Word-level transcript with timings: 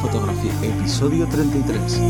fotografía, 0.00 0.52
episodio 0.62 1.26
33. 1.26 2.00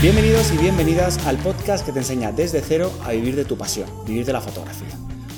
Bienvenidos 0.00 0.52
y 0.52 0.56
bienvenidas 0.58 1.24
al 1.26 1.36
podcast 1.38 1.86
que 1.86 1.92
te 1.92 2.00
enseña 2.00 2.32
desde 2.32 2.60
cero 2.60 2.90
a 3.04 3.12
vivir 3.12 3.36
de 3.36 3.44
tu 3.44 3.56
pasión, 3.56 3.88
vivir 4.04 4.26
de 4.26 4.32
la 4.32 4.40
fotografía. 4.40 4.88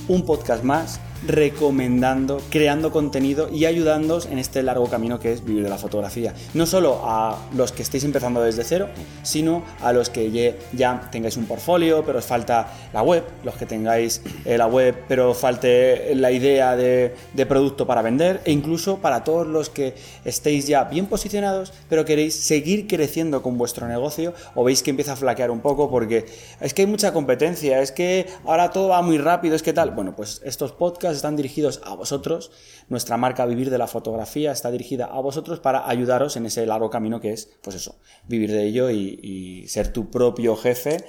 Un 0.09 0.25
podcast 0.25 0.64
más 0.64 0.98
recomendando, 1.27 2.41
creando 2.50 2.91
contenido 2.91 3.48
y 3.50 3.64
ayudándoos 3.64 4.27
en 4.27 4.38
este 4.38 4.62
largo 4.62 4.88
camino 4.88 5.18
que 5.18 5.32
es 5.32 5.45
vivir 5.45 5.64
de 5.64 5.70
la 5.70 5.79
fotografía. 5.79 6.34
No 6.54 6.66
solo 6.66 7.00
a 7.04 7.38
los 7.54 7.73
que 7.73 7.82
estéis 7.82 8.04
empezando 8.04 8.43
desde 8.43 8.64
cero, 8.64 8.88
sino 9.23 9.62
a 9.80 9.92
los 9.92 10.10
que 10.10 10.30
ya 10.73 11.09
tengáis 11.10 11.37
un 11.37 11.46
portfolio, 11.46 12.05
pero 12.05 12.18
os 12.18 12.24
falta 12.24 12.73
la 12.92 13.02
web, 13.02 13.24
los 13.45 13.55
que 13.56 13.66
tengáis 13.66 14.23
eh, 14.45 14.59
la 14.59 14.66
web, 14.66 14.95
pero 15.09 15.34
falte 15.34 16.14
la 16.14 16.30
idea 16.30 16.77
de, 16.77 17.14
de 17.33 17.47
producto 17.47 17.86
para 17.86 18.02
vender, 18.02 18.41
e 18.45 18.52
incluso 18.52 18.98
para 18.98 19.25
todos 19.25 19.47
los 19.47 19.70
que 19.70 19.95
estéis 20.25 20.66
ya 20.66 20.84
bien 20.84 21.06
posicionados, 21.06 21.72
pero 21.88 22.05
queréis 22.05 22.34
seguir 22.34 22.86
creciendo 22.86 23.42
con 23.42 23.59
vuestro 23.59 23.86
negocio 23.88 24.34
o 24.55 24.64
veis 24.64 24.83
que 24.83 24.91
empieza 24.91 25.12
a 25.12 25.16
flaquear 25.16 25.50
un 25.50 25.61
poco 25.61 25.91
porque 25.91 26.27
es 26.61 26.75
que 26.75 26.83
hay 26.83 26.86
mucha 26.86 27.12
competencia, 27.12 27.80
es 27.80 27.92
que 27.92 28.27
ahora 28.45 28.70
todo 28.70 28.88
va 28.88 29.02
muy 29.02 29.19
rápido, 29.19 29.55
es 29.55 29.62
que 29.62 29.72
tal. 29.72 29.91
Bueno, 29.91 30.14
pues 30.16 30.41
estos 30.45 30.72
podcasts 30.72 31.13
están 31.16 31.36
dirigidos 31.36 31.80
a 31.84 31.95
vosotros. 31.95 32.50
Nuestra 32.88 33.16
marca 33.16 33.46
Vivir 33.46 33.70
de 33.70 33.78
la 33.78 33.86
Fotografía 33.86 34.52
está 34.52 34.70
dirigida 34.70 35.06
a 35.06 35.20
vosotros 35.20 35.60
para 35.60 35.88
ayudaros 35.88 36.36
en 36.36 36.46
ese 36.46 36.66
largo 36.66 36.91
camino 36.91 37.20
que 37.20 37.32
es, 37.32 37.50
pues 37.62 37.77
eso, 37.77 37.96
vivir 38.27 38.50
de 38.50 38.64
ello 38.64 38.91
y, 38.91 39.66
ser 39.69 39.92
tu 39.92 40.10
propio 40.10 40.56
jefe. 40.56 41.05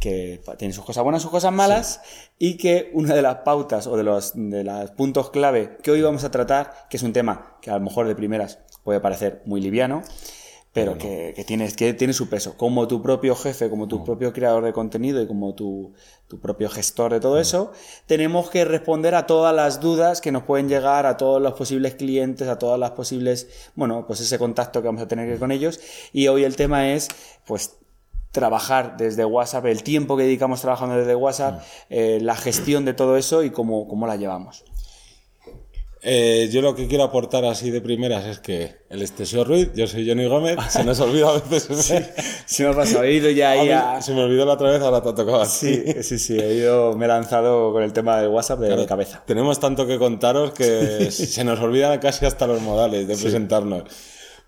que 0.00 0.42
tiene 0.58 0.74
sus 0.74 0.84
cosas 0.84 1.04
buenas, 1.04 1.22
sus 1.22 1.30
cosas 1.30 1.52
malas, 1.52 2.00
y 2.36 2.56
que 2.56 2.90
una 2.92 3.14
de 3.14 3.22
las 3.22 3.36
pautas 3.36 3.86
o 3.86 3.96
de 3.96 4.02
los, 4.02 4.32
de 4.34 4.64
los 4.64 4.90
puntos 4.90 5.30
clave 5.30 5.76
que 5.80 5.92
hoy 5.92 6.02
vamos 6.02 6.24
a 6.24 6.30
tratar, 6.32 6.88
que 6.90 6.96
es 6.96 7.04
un 7.04 7.12
tema 7.12 7.56
que 7.62 7.70
a 7.70 7.74
lo 7.74 7.80
mejor 7.84 8.08
de 8.08 8.16
primeras 8.16 8.58
puede 8.82 8.98
parecer 8.98 9.42
muy 9.44 9.60
liviano, 9.60 10.02
pero 10.72 10.96
que, 10.96 11.34
que, 11.36 11.44
tiene, 11.44 11.70
que 11.72 11.92
tiene 11.92 12.14
su 12.14 12.28
peso. 12.28 12.56
Como 12.56 12.88
tu 12.88 13.02
propio 13.02 13.36
jefe, 13.36 13.68
como 13.68 13.88
tu 13.88 14.00
mm. 14.00 14.04
propio 14.04 14.32
creador 14.32 14.64
de 14.64 14.72
contenido 14.72 15.20
y 15.20 15.26
como 15.26 15.54
tu, 15.54 15.92
tu 16.28 16.40
propio 16.40 16.70
gestor 16.70 17.12
de 17.12 17.20
todo 17.20 17.36
mm. 17.36 17.40
eso, 17.40 17.72
tenemos 18.06 18.48
que 18.48 18.64
responder 18.64 19.14
a 19.14 19.26
todas 19.26 19.54
las 19.54 19.80
dudas 19.80 20.22
que 20.22 20.32
nos 20.32 20.44
pueden 20.44 20.68
llegar, 20.68 21.04
a 21.04 21.18
todos 21.18 21.42
los 21.42 21.52
posibles 21.52 21.94
clientes, 21.96 22.48
a 22.48 22.58
todas 22.58 22.78
las 22.78 22.92
posibles, 22.92 23.48
bueno, 23.74 24.06
pues 24.06 24.20
ese 24.20 24.38
contacto 24.38 24.80
que 24.80 24.88
vamos 24.88 25.02
a 25.02 25.08
tener 25.08 25.38
con 25.38 25.52
ellos. 25.52 25.78
Y 26.12 26.28
hoy 26.28 26.44
el 26.44 26.56
tema 26.56 26.90
es, 26.92 27.08
pues, 27.46 27.76
trabajar 28.30 28.96
desde 28.96 29.26
WhatsApp, 29.26 29.66
el 29.66 29.82
tiempo 29.82 30.16
que 30.16 30.22
dedicamos 30.22 30.62
trabajando 30.62 30.96
desde 30.96 31.14
WhatsApp, 31.14 31.60
mm. 31.60 31.64
eh, 31.90 32.18
la 32.22 32.34
gestión 32.34 32.86
de 32.86 32.94
todo 32.94 33.18
eso 33.18 33.42
y 33.42 33.50
cómo, 33.50 33.86
cómo 33.86 34.06
la 34.06 34.16
llevamos. 34.16 34.64
Eh, 36.04 36.48
yo 36.50 36.62
lo 36.62 36.74
que 36.74 36.88
quiero 36.88 37.04
aportar 37.04 37.44
así 37.44 37.70
de 37.70 37.80
primeras 37.80 38.24
es 38.26 38.40
que 38.40 38.82
el 38.90 39.02
Estesio 39.02 39.44
Ruiz, 39.44 39.70
yo 39.76 39.86
soy 39.86 40.08
Johnny 40.08 40.26
Gómez, 40.26 40.56
se 40.68 40.82
nos 40.82 40.98
olvida 40.98 41.28
a 41.28 41.38
veces. 41.38 41.76
sí, 41.86 41.94
se 42.44 42.64
me 42.64 42.70
ha 42.70 42.74
pasado, 42.74 43.04
he 43.04 43.12
ido 43.12 43.30
ya 43.30 43.50
ahí 43.50 43.70
a... 43.70 44.02
Se 44.02 44.12
me 44.12 44.24
olvidó 44.24 44.44
la 44.44 44.54
otra 44.54 44.72
vez, 44.72 44.82
ahora 44.82 45.00
te 45.00 45.10
ha 45.10 45.14
tocado 45.14 45.44
Sí, 45.44 45.84
sí, 46.02 46.18
sí, 46.18 46.36
he 46.36 46.54
ido, 46.54 46.96
me 46.96 47.04
he 47.04 47.08
lanzado 47.08 47.72
con 47.72 47.84
el 47.84 47.92
tema 47.92 48.20
de 48.20 48.26
WhatsApp 48.26 48.58
de, 48.58 48.86
cabeza. 48.86 49.22
Tenemos 49.26 49.60
tanto 49.60 49.86
que 49.86 49.96
contaros 49.98 50.52
que 50.52 51.12
se 51.12 51.44
nos 51.44 51.60
olvida 51.60 52.00
casi 52.00 52.26
hasta 52.26 52.48
los 52.48 52.60
modales 52.60 53.06
de 53.06 53.16
presentarnos. 53.16 53.84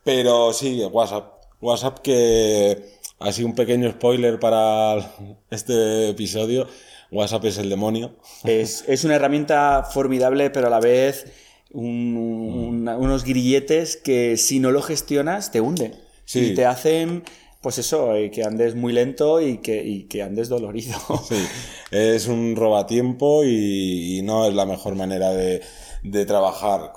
Pero 0.02 0.52
sí, 0.52 0.82
WhatsApp. 0.84 1.34
WhatsApp 1.60 2.00
que, 2.00 2.98
así 3.20 3.44
un 3.44 3.54
pequeño 3.54 3.90
spoiler 3.92 4.40
para 4.40 4.96
este 5.50 6.10
episodio, 6.10 6.66
WhatsApp 7.10 7.44
es 7.44 7.58
el 7.58 7.70
demonio. 7.70 8.16
Es, 8.44 8.84
es 8.88 9.04
una 9.04 9.16
herramienta 9.16 9.82
formidable, 9.90 10.50
pero 10.50 10.66
a 10.66 10.70
la 10.70 10.80
vez 10.80 11.26
unos 11.72 13.24
grilletes 13.24 13.96
que 13.96 14.36
si 14.36 14.60
no 14.60 14.70
lo 14.70 14.82
gestionas 14.82 15.50
te 15.50 15.60
hunden. 15.60 15.94
Y 16.32 16.54
te 16.54 16.64
hacen, 16.64 17.24
pues 17.60 17.78
eso, 17.78 18.14
eh, 18.14 18.30
que 18.30 18.44
andes 18.44 18.74
muy 18.74 18.92
lento 18.92 19.40
y 19.40 19.58
que, 19.58 20.06
que 20.08 20.22
andes 20.22 20.48
dolorido. 20.48 20.96
Sí, 21.28 21.36
es 21.90 22.28
un 22.28 22.56
robatiempo 22.56 23.44
y, 23.44 24.18
y 24.18 24.22
no 24.22 24.46
es 24.48 24.54
la 24.54 24.66
mejor 24.66 24.94
manera 24.94 25.32
de, 25.32 25.62
de 26.02 26.26
trabajar. 26.26 26.92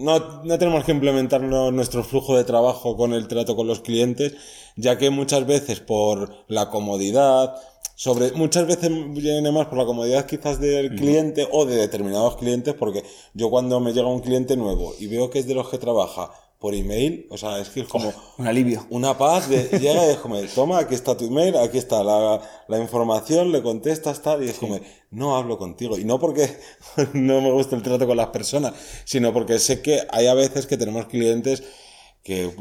No, 0.00 0.42
no, 0.44 0.58
tenemos 0.58 0.84
que 0.84 0.92
implementar 0.92 1.40
nuestro 1.42 2.04
flujo 2.04 2.36
de 2.36 2.44
trabajo 2.44 2.96
con 2.96 3.12
el 3.12 3.28
trato 3.28 3.56
con 3.56 3.66
los 3.66 3.80
clientes, 3.80 4.34
ya 4.76 4.98
que 4.98 5.10
muchas 5.10 5.46
veces 5.46 5.80
por 5.80 6.44
la 6.48 6.70
comodidad, 6.70 7.54
sobre 7.94 8.30
muchas 8.32 8.66
veces 8.66 8.90
viene 9.12 9.50
más 9.50 9.66
por 9.66 9.76
la 9.76 9.84
comodidad 9.84 10.24
quizás 10.24 10.60
del 10.60 10.94
cliente 10.94 11.48
o 11.50 11.66
de 11.66 11.74
determinados 11.74 12.36
clientes 12.36 12.74
porque 12.74 13.02
yo 13.34 13.50
cuando 13.50 13.80
me 13.80 13.92
llega 13.92 14.06
un 14.06 14.20
cliente 14.20 14.56
nuevo 14.56 14.94
y 15.00 15.08
veo 15.08 15.30
que 15.30 15.40
es 15.40 15.48
de 15.48 15.56
los 15.56 15.68
que 15.68 15.78
trabaja 15.78 16.30
por 16.58 16.74
email, 16.74 17.26
o 17.30 17.38
sea, 17.38 17.60
es 17.60 17.68
que 17.68 17.80
es 17.80 17.86
como 17.86 18.12
un 18.36 18.46
alivio, 18.48 18.84
una 18.90 19.16
paz 19.16 19.48
de 19.48 19.68
llega 19.78 20.06
y 20.06 20.10
es 20.10 20.16
como, 20.16 20.40
toma, 20.54 20.78
aquí 20.78 20.94
está 20.94 21.16
tu 21.16 21.26
email, 21.26 21.56
aquí 21.56 21.78
está 21.78 22.02
la, 22.02 22.40
la 22.66 22.78
información, 22.78 23.52
le 23.52 23.62
contestas 23.62 24.22
tal 24.22 24.42
y 24.42 24.48
es 24.48 24.58
como, 24.58 24.80
no 25.10 25.36
hablo 25.36 25.56
contigo 25.56 25.96
y 25.96 26.04
no 26.04 26.18
porque 26.18 26.58
no 27.12 27.40
me 27.40 27.52
gusta 27.52 27.76
el 27.76 27.82
trato 27.82 28.08
con 28.08 28.16
las 28.16 28.28
personas, 28.28 28.74
sino 29.04 29.32
porque 29.32 29.60
sé 29.60 29.82
que 29.82 30.00
hay 30.10 30.26
a 30.26 30.34
veces 30.34 30.66
que 30.66 30.76
tenemos 30.76 31.06
clientes 31.06 31.62
que 32.24 32.52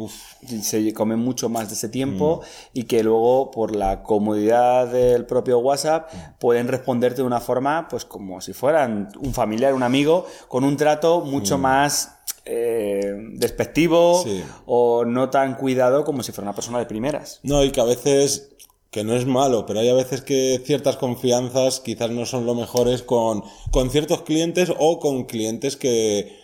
se 0.62 0.94
come 0.94 1.18
mucho 1.18 1.50
más 1.50 1.68
de 1.68 1.74
ese 1.74 1.90
tiempo 1.90 2.42
mm. 2.42 2.80
y 2.80 2.84
que 2.84 3.04
luego 3.04 3.52
por 3.52 3.76
la 3.76 4.04
comodidad 4.04 4.88
del 4.88 5.26
propio 5.26 5.60
WhatsApp 5.60 6.14
mm. 6.14 6.18
pueden 6.40 6.68
responderte 6.68 7.18
de 7.18 7.28
una 7.28 7.42
forma 7.42 7.88
pues 7.90 8.06
como 8.06 8.40
si 8.40 8.54
fueran 8.54 9.10
un 9.20 9.34
familiar, 9.34 9.74
un 9.74 9.84
amigo, 9.84 10.26
con 10.48 10.64
un 10.64 10.78
trato 10.78 11.22
mucho 11.22 11.58
mm. 11.58 11.62
más 11.62 12.17
eh, 12.48 13.16
despectivo 13.34 14.24
o 14.66 15.06
no 15.06 15.30
tan 15.30 15.56
cuidado 15.56 16.06
como 16.06 16.24
si 16.24 16.32
fuera 16.32 16.50
una 16.50 16.56
persona 16.56 16.80
de 16.80 16.86
primeras. 16.86 17.40
No, 17.44 17.64
y 17.64 17.72
que 17.72 17.82
a 17.82 17.86
veces 17.86 18.56
que 18.92 19.04
no 19.04 19.16
es 19.16 19.26
malo, 19.26 19.66
pero 19.66 19.82
hay 19.82 19.90
a 19.90 19.94
veces 19.94 20.22
que 20.22 20.62
ciertas 20.66 20.98
confianzas 20.98 21.82
quizás 21.82 22.10
no 22.10 22.26
son 22.26 22.46
lo 22.46 22.56
mejores 22.56 23.04
con, 23.04 23.44
con 23.72 23.90
ciertos 23.90 24.22
clientes 24.22 24.72
o 24.78 25.00
con 25.00 25.26
clientes 25.26 25.76
que, 25.76 26.40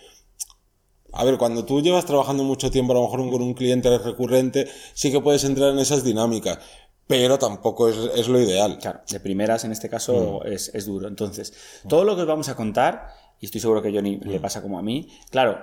a 1.13 1.23
ver, 1.23 1.37
cuando 1.37 1.63
tú 1.65 1.81
llevas 1.81 2.05
trabajando 2.05 2.43
mucho 2.43 2.69
tiempo, 2.69 2.91
a 2.91 2.95
lo 2.95 3.03
mejor 3.03 3.29
con 3.31 3.41
un 3.41 3.53
cliente 3.53 3.97
recurrente, 3.97 4.67
sí 4.93 5.11
que 5.11 5.21
puedes 5.21 5.43
entrar 5.45 5.71
en 5.71 5.79
esas 5.79 6.03
dinámicas, 6.03 6.59
pero 7.07 7.39
tampoco 7.39 7.89
es, 7.89 8.27
lo 8.27 8.39
ideal. 8.39 8.77
Claro, 8.79 9.01
de 9.09 9.19
primeras 9.19 9.63
en 9.63 9.71
este 9.71 9.89
caso 9.89 10.41
mm. 10.43 10.51
es, 10.51 10.85
duro. 10.85 11.07
Entonces, 11.07 11.53
todo 11.87 12.03
lo 12.03 12.15
que 12.15 12.23
os 12.23 12.27
vamos 12.27 12.49
a 12.49 12.55
contar, 12.55 13.07
y 13.39 13.45
estoy 13.45 13.61
seguro 13.61 13.81
que 13.81 13.89
a 13.89 13.91
Johnny 13.91 14.17
le 14.17 14.39
mm. 14.39 14.41
pasa 14.41 14.61
como 14.61 14.77
a 14.77 14.81
mí, 14.81 15.07
claro, 15.29 15.59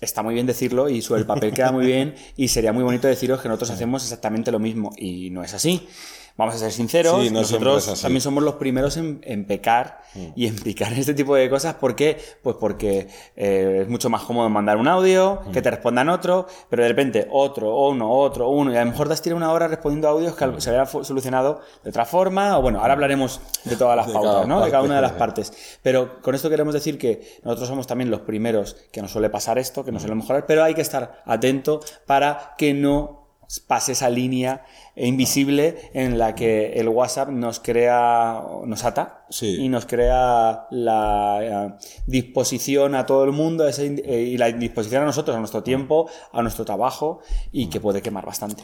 está 0.00 0.22
muy 0.22 0.34
bien 0.34 0.46
decirlo 0.46 0.88
y 0.88 1.02
sobre 1.02 1.20
el 1.20 1.26
papel 1.26 1.52
queda 1.52 1.72
muy 1.72 1.86
bien 1.86 2.14
y 2.36 2.48
sería 2.48 2.72
muy 2.72 2.82
bonito 2.82 3.08
deciros 3.08 3.40
que 3.40 3.48
nosotros 3.48 3.70
hacemos 3.70 4.02
exactamente 4.02 4.50
lo 4.50 4.58
mismo. 4.58 4.92
Y 4.96 5.30
no 5.30 5.42
es 5.42 5.54
así 5.54 5.86
vamos 6.36 6.54
a 6.54 6.58
ser 6.58 6.72
sinceros, 6.72 7.30
nosotros 7.30 8.00
también 8.00 8.20
somos 8.20 8.42
los 8.42 8.54
primeros 8.54 8.96
en, 8.96 9.44
pecar 9.44 10.02
mm. 10.14 10.26
y 10.36 10.46
en 10.46 10.56
picar 10.56 10.92
este 10.96 11.14
tipo 11.14 11.34
de 11.34 11.48
cosas. 11.48 11.74
¿Por 11.74 11.94
qué? 11.94 12.18
Pues 12.42 12.56
porque 12.58 13.08
eh, 13.36 13.80
es 13.82 13.88
mucho 13.88 14.10
más 14.10 14.22
cómodo 14.22 14.48
mandar 14.48 14.76
un 14.76 14.88
audio, 14.88 15.42
mm. 15.46 15.52
que 15.52 15.62
te 15.62 15.70
respondan 15.70 16.08
otro, 16.08 16.46
pero 16.68 16.82
de 16.82 16.88
repente 16.88 17.28
otro, 17.30 17.88
uno, 17.88 18.10
otro, 18.10 18.48
uno, 18.48 18.72
y 18.72 18.76
a 18.76 18.84
lo 18.84 18.90
mejor 18.90 19.08
das 19.08 19.22
tirar 19.22 19.36
una 19.36 19.52
hora 19.52 19.68
respondiendo 19.68 20.08
a 20.08 20.12
audios 20.12 20.34
que 20.34 20.46
mm. 20.46 20.60
se 20.60 20.70
había 20.70 20.86
solucionado 20.86 21.60
de 21.82 21.90
otra 21.90 22.04
forma, 22.04 22.58
o 22.58 22.62
bueno, 22.62 22.80
ahora 22.80 22.94
hablaremos 22.94 23.40
de 23.64 23.76
todas 23.76 23.96
las 23.96 24.10
pautas, 24.10 24.46
¿no? 24.46 24.64
de 24.64 24.70
cada 24.70 24.82
una 24.82 24.96
de 24.96 25.02
las 25.02 25.12
partes. 25.12 25.78
Pero 25.82 26.20
con 26.20 26.34
esto 26.34 26.50
queremos 26.50 26.74
decir 26.74 26.98
que 26.98 27.40
nosotros 27.44 27.68
somos 27.68 27.86
también 27.86 28.10
los 28.10 28.20
primeros 28.20 28.76
que 28.92 29.02
nos 29.02 29.10
suele 29.10 29.30
pasar 29.30 29.58
esto, 29.58 29.84
que 29.84 29.92
nos 29.92 30.02
suele 30.02 30.14
mejorar, 30.14 30.46
pero 30.46 30.64
hay 30.64 30.74
que 30.74 30.82
estar 30.82 31.22
atento 31.24 31.80
para 32.06 32.54
que 32.56 32.74
no 32.74 33.19
pase 33.66 33.92
esa 33.92 34.08
línea 34.08 34.64
invisible 34.94 35.90
en 35.92 36.18
la 36.18 36.36
que 36.36 36.74
el 36.74 36.88
WhatsApp 36.88 37.30
nos 37.30 37.58
crea, 37.58 38.44
nos 38.64 38.84
ata 38.84 39.26
y 39.40 39.68
nos 39.68 39.86
crea 39.86 40.66
la 40.70 41.38
eh, 41.42 41.86
disposición 42.06 42.94
a 42.94 43.06
todo 43.06 43.24
el 43.24 43.32
mundo 43.32 43.66
eh, 43.66 44.22
y 44.22 44.36
la 44.36 44.52
disposición 44.52 45.02
a 45.02 45.06
nosotros, 45.06 45.36
a 45.36 45.40
nuestro 45.40 45.64
tiempo, 45.64 46.08
a 46.32 46.42
nuestro 46.42 46.64
trabajo 46.64 47.20
y 47.50 47.66
que 47.66 47.80
puede 47.80 48.02
quemar 48.02 48.24
bastante. 48.24 48.62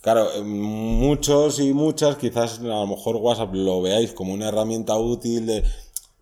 Claro, 0.00 0.32
eh, 0.34 0.42
muchos 0.42 1.60
y 1.60 1.74
muchas 1.74 2.16
quizás 2.16 2.60
a 2.60 2.62
lo 2.62 2.86
mejor 2.86 3.16
WhatsApp 3.16 3.52
lo 3.52 3.82
veáis 3.82 4.12
como 4.12 4.32
una 4.32 4.48
herramienta 4.48 4.96
útil 4.96 5.46
de, 5.46 5.62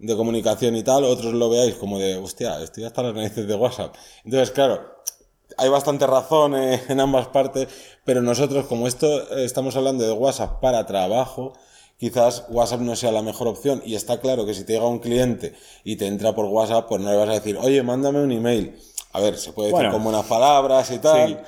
de 0.01 0.17
comunicación 0.17 0.75
y 0.75 0.83
tal, 0.83 1.05
otros 1.05 1.33
lo 1.35 1.49
veáis 1.49 1.77
como 1.77 1.99
de, 1.99 2.17
hostia, 2.17 2.61
estoy 2.63 2.85
hasta 2.85 3.03
las 3.03 3.15
narices 3.15 3.47
de 3.47 3.55
WhatsApp. 3.55 3.95
Entonces, 4.25 4.51
claro, 4.51 5.01
hay 5.61 5.69
bastante 5.69 6.07
razón 6.07 6.55
en 6.89 7.01
ambas 7.01 7.29
partes, 7.29 7.69
pero 8.05 8.23
nosotros, 8.23 8.67
como 8.67 8.89
esto 8.89 9.07
eh, 9.37 9.45
estamos 9.45 9.77
hablando 9.77 10.05
de 10.05 10.12
WhatsApp 10.12 10.61
para 10.61 10.87
trabajo, 10.87 11.53
quizás 11.99 12.47
WhatsApp 12.49 12.81
no 12.81 12.97
sea 12.97 13.12
la 13.12 13.23
mejor 13.23 13.47
opción. 13.47 13.83
Y 13.85 13.95
está 13.95 14.21
claro 14.21 14.47
que 14.47 14.55
si 14.55 14.65
te 14.65 14.73
llega 14.73 14.87
un 14.87 14.99
cliente 14.99 15.55
y 15.85 15.97
te 15.97 16.07
entra 16.07 16.35
por 16.35 16.47
WhatsApp, 16.47 16.89
pues 16.89 17.01
no 17.01 17.11
le 17.11 17.17
vas 17.17 17.29
a 17.29 17.35
decir, 17.35 17.59
oye, 17.61 17.83
mándame 17.83 18.23
un 18.23 18.33
email. 18.33 18.77
A 19.12 19.21
ver, 19.21 19.37
se 19.37 19.53
puede 19.53 19.73
decir 19.73 19.91
con 19.91 20.03
buenas 20.03 20.25
palabras 20.27 20.91
y 20.91 20.99
tal. 20.99 21.43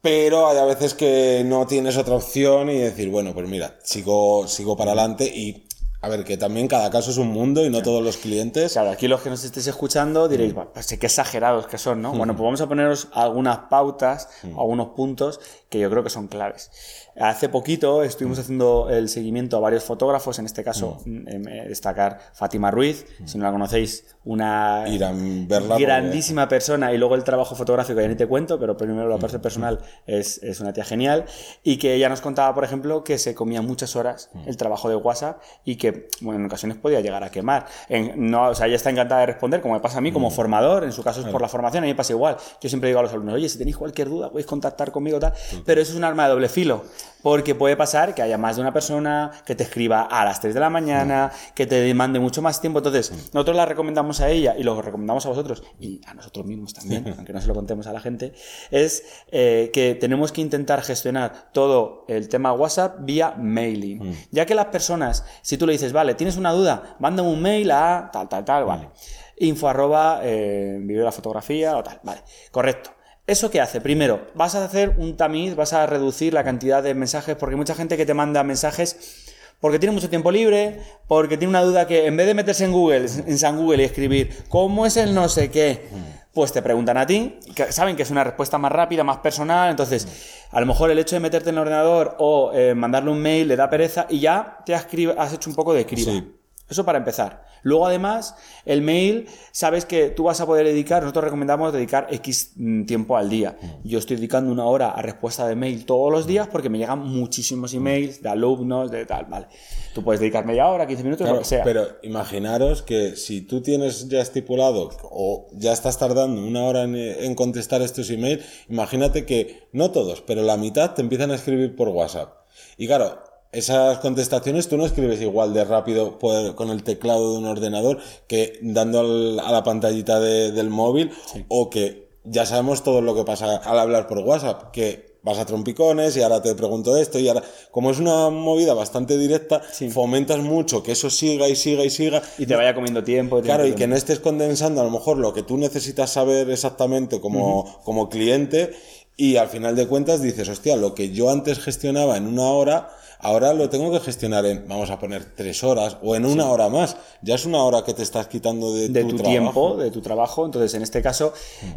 Pero 0.00 0.48
hay 0.48 0.58
a 0.58 0.64
veces 0.64 0.94
que 0.94 1.42
no 1.44 1.66
tienes 1.66 1.96
otra 1.96 2.14
opción 2.14 2.70
y 2.70 2.78
decir, 2.78 3.08
bueno, 3.08 3.34
pues 3.34 3.48
mira, 3.48 3.78
sigo, 3.82 4.46
sigo 4.46 4.76
para 4.76 4.92
adelante 4.92 5.24
y 5.24 5.67
A 6.00 6.08
ver, 6.08 6.24
que 6.24 6.36
también 6.36 6.68
cada 6.68 6.90
caso 6.90 7.10
es 7.10 7.16
un 7.16 7.28
mundo 7.28 7.66
y 7.66 7.70
no 7.70 7.82
todos 7.82 8.04
los 8.04 8.16
clientes. 8.18 8.72
Claro, 8.72 8.90
aquí 8.90 9.08
los 9.08 9.20
que 9.20 9.30
nos 9.30 9.42
estéis 9.42 9.66
escuchando 9.66 10.28
diréis, 10.28 10.54
"Buah, 10.54 10.66
pues 10.72 10.86
sí, 10.86 10.96
qué 10.96 11.06
exagerados 11.06 11.66
que 11.66 11.76
son, 11.76 12.00
¿no? 12.02 12.12
Bueno, 12.12 12.34
pues 12.34 12.44
vamos 12.44 12.60
a 12.60 12.68
poneros 12.68 13.08
algunas 13.12 13.58
pautas, 13.68 14.28
algunos 14.44 14.90
puntos 14.90 15.40
que 15.68 15.80
yo 15.80 15.90
creo 15.90 16.04
que 16.04 16.10
son 16.10 16.28
claves. 16.28 16.70
Hace 17.20 17.48
poquito 17.48 18.02
estuvimos 18.02 18.38
haciendo 18.38 18.88
el 18.90 19.08
seguimiento 19.08 19.56
a 19.56 19.60
varios 19.60 19.84
fotógrafos, 19.84 20.38
en 20.38 20.46
este 20.46 20.62
caso 20.62 20.98
em, 21.06 21.26
eh, 21.48 21.64
destacar 21.68 22.18
Fátima 22.32 22.70
Ruiz, 22.70 23.06
si 23.24 23.38
no 23.38 23.44
la 23.44 23.50
conocéis, 23.52 24.04
una 24.24 24.84
Ir 24.88 25.02
a 25.04 25.12
verla 25.12 25.68
porque- 25.70 25.84
grandísima 25.84 26.48
persona 26.48 26.92
y 26.92 26.98
luego 26.98 27.14
el 27.14 27.24
trabajo 27.24 27.54
fotográfico 27.54 28.00
ya 28.00 28.08
ni 28.08 28.14
te 28.14 28.26
cuento, 28.26 28.58
pero 28.58 28.76
primero 28.76 29.08
la 29.08 29.18
parte 29.18 29.38
personal 29.38 29.80
es, 30.06 30.42
es 30.42 30.60
una 30.60 30.72
tía 30.72 30.84
genial 30.84 31.24
y 31.62 31.78
que 31.78 31.94
ella 31.94 32.08
nos 32.08 32.20
contaba, 32.20 32.54
por 32.54 32.64
ejemplo, 32.64 33.02
que 33.04 33.18
se 33.18 33.34
comía 33.34 33.62
muchas 33.62 33.96
horas 33.96 34.30
el 34.46 34.56
trabajo 34.56 34.88
de 34.88 34.96
WhatsApp 34.96 35.42
y 35.64 35.76
que, 35.76 36.08
bueno, 36.20 36.38
en 36.40 36.46
ocasiones 36.46 36.76
podía 36.78 37.00
llegar 37.00 37.24
a 37.24 37.30
quemar. 37.30 37.66
En- 37.88 38.30
no, 38.30 38.48
o 38.50 38.54
sea, 38.54 38.66
ella 38.66 38.76
está 38.76 38.90
encantada 38.90 39.20
de 39.22 39.26
responder, 39.26 39.60
como 39.60 39.74
me 39.74 39.80
pasa 39.80 39.98
a 39.98 40.00
mí 40.00 40.12
como 40.12 40.30
formador, 40.30 40.84
en 40.84 40.92
su 40.92 41.02
caso 41.02 41.20
es 41.20 41.26
por 41.26 41.40
la 41.40 41.48
formación, 41.48 41.82
a 41.82 41.86
mí 41.86 41.92
me 41.92 41.96
pasa 41.96 42.12
igual. 42.12 42.36
Yo 42.60 42.68
siempre 42.68 42.88
digo 42.90 43.00
a 43.00 43.02
los 43.02 43.12
alumnos, 43.12 43.34
oye, 43.34 43.48
si 43.48 43.58
tenéis 43.58 43.76
cualquier 43.76 44.08
duda, 44.08 44.30
podéis 44.30 44.46
contactar 44.46 44.92
conmigo, 44.92 45.18
tal, 45.18 45.32
pero 45.64 45.80
eso 45.80 45.92
es 45.92 45.98
un 45.98 46.04
arma 46.04 46.24
de 46.24 46.30
doble 46.30 46.48
filo. 46.48 46.84
Porque 47.22 47.54
puede 47.54 47.76
pasar 47.76 48.14
que 48.14 48.22
haya 48.22 48.38
más 48.38 48.56
de 48.56 48.62
una 48.62 48.72
persona 48.72 49.30
que 49.44 49.54
te 49.54 49.64
escriba 49.64 50.02
a 50.02 50.24
las 50.24 50.40
3 50.40 50.54
de 50.54 50.60
la 50.60 50.70
mañana, 50.70 51.32
que 51.54 51.66
te 51.66 51.76
demande 51.76 52.20
mucho 52.20 52.42
más 52.42 52.60
tiempo. 52.60 52.78
Entonces, 52.78 53.10
nosotros 53.32 53.56
la 53.56 53.66
recomendamos 53.66 54.20
a 54.20 54.28
ella 54.30 54.54
y 54.56 54.62
lo 54.62 54.80
recomendamos 54.80 55.26
a 55.26 55.30
vosotros 55.30 55.62
y 55.80 56.00
a 56.06 56.14
nosotros 56.14 56.46
mismos 56.46 56.74
también, 56.74 57.14
aunque 57.16 57.32
no 57.32 57.40
se 57.40 57.48
lo 57.48 57.54
contemos 57.54 57.86
a 57.86 57.92
la 57.92 58.00
gente, 58.00 58.32
es 58.70 59.04
eh, 59.30 59.70
que 59.72 59.94
tenemos 59.94 60.32
que 60.32 60.40
intentar 60.40 60.82
gestionar 60.82 61.50
todo 61.52 62.04
el 62.08 62.28
tema 62.28 62.52
WhatsApp 62.52 62.98
vía 63.00 63.34
mailing. 63.36 64.16
Ya 64.30 64.46
que 64.46 64.54
las 64.54 64.66
personas, 64.66 65.24
si 65.42 65.56
tú 65.56 65.66
le 65.66 65.72
dices, 65.72 65.92
vale, 65.92 66.14
tienes 66.14 66.36
una 66.36 66.52
duda, 66.52 66.96
mándame 66.98 67.28
un 67.28 67.42
mail 67.42 67.70
a 67.70 68.10
tal, 68.12 68.28
tal, 68.28 68.44
tal, 68.44 68.64
vale. 68.64 68.90
Info 69.38 69.68
arroba, 69.68 70.20
eh, 70.22 70.78
vídeo 70.80 71.00
de 71.00 71.04
la 71.04 71.12
fotografía 71.12 71.76
o 71.76 71.82
tal, 71.82 72.00
vale, 72.02 72.22
correcto. 72.50 72.97
¿Eso 73.28 73.50
qué 73.50 73.60
hace? 73.60 73.82
Primero, 73.82 74.26
vas 74.34 74.54
a 74.54 74.64
hacer 74.64 74.94
un 74.96 75.14
tamiz, 75.14 75.54
vas 75.54 75.74
a 75.74 75.84
reducir 75.84 76.32
la 76.32 76.44
cantidad 76.44 76.82
de 76.82 76.94
mensajes, 76.94 77.36
porque 77.36 77.56
hay 77.56 77.58
mucha 77.58 77.74
gente 77.74 77.98
que 77.98 78.06
te 78.06 78.14
manda 78.14 78.42
mensajes 78.42 79.26
porque 79.60 79.78
tiene 79.78 79.92
mucho 79.92 80.08
tiempo 80.08 80.30
libre, 80.30 80.80
porque 81.06 81.36
tiene 81.36 81.50
una 81.50 81.60
duda 81.60 81.86
que 81.86 82.06
en 82.06 82.16
vez 82.16 82.26
de 82.26 82.32
meterse 82.32 82.64
en 82.64 82.72
Google, 82.72 83.06
en 83.26 83.38
San 83.38 83.58
Google 83.58 83.82
y 83.82 83.84
escribir 83.84 84.44
cómo 84.48 84.86
es 84.86 84.96
el 84.96 85.14
no 85.14 85.28
sé 85.28 85.50
qué, 85.50 85.88
pues 86.32 86.52
te 86.52 86.62
preguntan 86.62 86.96
a 86.96 87.06
ti, 87.06 87.38
que 87.54 87.70
saben 87.70 87.96
que 87.96 88.04
es 88.04 88.10
una 88.10 88.24
respuesta 88.24 88.56
más 88.56 88.72
rápida, 88.72 89.04
más 89.04 89.18
personal, 89.18 89.68
entonces 89.68 90.08
a 90.50 90.60
lo 90.60 90.64
mejor 90.64 90.90
el 90.90 90.98
hecho 90.98 91.14
de 91.16 91.20
meterte 91.20 91.50
en 91.50 91.56
el 91.56 91.62
ordenador 91.62 92.16
o 92.20 92.52
eh, 92.54 92.74
mandarle 92.74 93.10
un 93.10 93.20
mail 93.20 93.46
le 93.46 93.56
da 93.56 93.68
pereza 93.68 94.06
y 94.08 94.20
ya 94.20 94.58
te 94.64 94.74
has, 94.74 94.86
hecho 95.34 95.50
un 95.50 95.56
poco 95.56 95.74
de 95.74 95.84
criba. 95.84 96.12
Sí. 96.12 96.32
Eso 96.66 96.82
para 96.82 96.96
empezar. 96.96 97.44
Luego, 97.62 97.86
además, 97.86 98.34
el 98.64 98.82
mail, 98.82 99.26
sabes 99.52 99.84
que 99.84 100.10
tú 100.10 100.24
vas 100.24 100.40
a 100.40 100.46
poder 100.46 100.66
dedicar, 100.66 101.02
nosotros 101.02 101.24
recomendamos 101.24 101.72
dedicar 101.72 102.06
X 102.10 102.52
mm, 102.56 102.84
tiempo 102.84 103.16
al 103.16 103.28
día. 103.28 103.56
Yo 103.84 103.98
estoy 103.98 104.16
dedicando 104.16 104.52
una 104.52 104.64
hora 104.64 104.90
a 104.90 105.02
respuesta 105.02 105.46
de 105.46 105.54
mail 105.56 105.84
todos 105.84 106.12
los 106.12 106.26
días 106.26 106.48
porque 106.48 106.68
me 106.68 106.78
llegan 106.78 107.00
muchísimos 107.00 107.74
emails 107.74 108.22
de 108.22 108.28
alumnos, 108.28 108.90
de 108.90 109.06
tal, 109.06 109.26
vale. 109.26 109.46
Tú 109.94 110.02
puedes 110.04 110.20
dedicar 110.20 110.44
media 110.46 110.68
hora, 110.68 110.86
15 110.86 111.02
minutos, 111.02 111.24
Claro, 111.24 111.36
lo 111.36 111.42
que 111.42 111.48
sea. 111.48 111.64
pero 111.64 111.86
imaginaros 112.02 112.82
que 112.82 113.16
si 113.16 113.40
tú 113.42 113.62
tienes 113.62 114.08
ya 114.08 114.20
estipulado 114.20 114.90
o 115.02 115.48
ya 115.52 115.72
estás 115.72 115.98
tardando 115.98 116.40
una 116.42 116.64
hora 116.64 116.82
en, 116.82 116.94
en 116.94 117.34
contestar 117.34 117.82
estos 117.82 118.10
emails, 118.10 118.44
imagínate 118.68 119.24
que 119.26 119.68
no 119.72 119.90
todos, 119.90 120.20
pero 120.20 120.42
la 120.42 120.56
mitad 120.56 120.94
te 120.94 121.02
empiezan 121.02 121.30
a 121.30 121.34
escribir 121.34 121.74
por 121.76 121.88
WhatsApp. 121.88 122.34
Y 122.76 122.86
claro, 122.86 123.20
esas 123.52 123.98
contestaciones 123.98 124.68
tú 124.68 124.76
no 124.76 124.84
escribes 124.86 125.20
igual 125.20 125.54
de 125.54 125.64
rápido 125.64 126.18
por- 126.18 126.54
con 126.54 126.70
el 126.70 126.82
teclado 126.82 127.32
de 127.32 127.38
un 127.38 127.46
ordenador 127.46 127.98
que 128.26 128.58
dando 128.62 129.00
al- 129.00 129.40
a 129.40 129.50
la 129.52 129.64
pantallita 129.64 130.20
de- 130.20 130.52
del 130.52 130.68
móvil 130.70 131.10
o 131.48 131.70
que 131.70 132.08
ya 132.24 132.44
sabemos 132.44 132.82
todo 132.82 133.00
lo 133.00 133.14
que 133.14 133.24
pasa 133.24 133.56
al 133.56 133.78
hablar 133.78 134.06
por 134.06 134.18
WhatsApp, 134.18 134.70
que 134.70 135.08
vas 135.22 135.38
a 135.38 135.46
trompicones 135.46 136.16
y 136.16 136.22
ahora 136.22 136.40
te 136.42 136.54
pregunto 136.54 136.96
esto 136.96 137.18
y 137.18 137.26
ahora, 137.28 137.42
como 137.70 137.90
es 137.90 137.98
una 137.98 138.30
movida 138.30 138.74
bastante 138.74 139.16
directa, 139.18 139.60
Sí. 139.72 139.90
fomentas 139.90 140.38
mucho 140.40 140.82
que 140.82 140.92
eso 140.92 141.10
siga 141.10 141.48
y 141.48 141.56
siga 141.56 141.84
y 141.84 141.90
siga. 141.90 142.22
y 142.38 142.46
te 142.46 142.54
vaya 142.54 142.74
comiendo 142.74 143.02
tiempo. 143.02 143.40
Claro, 143.40 143.66
y 143.66 143.72
que 143.72 143.86
no 143.86 143.96
estés 143.96 144.20
condensando 144.20 144.80
a 144.80 144.84
lo 144.84 144.90
mejor 144.90 145.16
lo 145.18 145.32
que 145.32 145.42
tú 145.42 145.56
necesitas 145.56 146.10
saber 146.10 146.48
exactamente 146.50 147.20
como, 147.20 147.80
como 147.84 148.08
cliente 148.10 148.72
y 149.16 149.36
al 149.36 149.48
final 149.48 149.74
de 149.74 149.88
cuentas 149.88 150.22
dices, 150.22 150.48
hostia, 150.48 150.76
lo 150.76 150.94
que 150.94 151.10
yo 151.10 151.30
antes 151.30 151.58
gestionaba 151.58 152.16
en 152.16 152.26
una 152.28 152.44
hora, 152.50 152.88
ahora 153.20 153.52
lo 153.52 153.68
tengo 153.68 153.90
que 153.90 154.00
gestionar 154.00 154.44
en, 154.46 154.66
vamos 154.68 154.90
a 154.90 154.98
poner, 154.98 155.24
tres 155.24 155.64
horas 155.64 155.98
o 156.02 156.16
en 156.16 156.24
una 156.24 156.46
hora 156.46 156.68
más. 156.68 156.96
Ya 157.22 157.34
es 157.34 157.44
una 157.46 157.62
hora 157.62 157.82
que 157.84 157.94
te 157.94 158.02
estás 158.02 158.28
quitando 158.28 158.74
de, 158.74 158.88
de 158.88 159.02
tu, 159.02 159.10
tu, 159.10 159.16
trabajo. 159.16 159.30
tiempo, 159.30 159.76
de 159.76 159.90
tu 159.90 160.00
trabajo. 160.00 160.46
Entonces, 160.46 160.74
en 160.74 160.82
este 160.82 161.02
caso, 161.02 161.32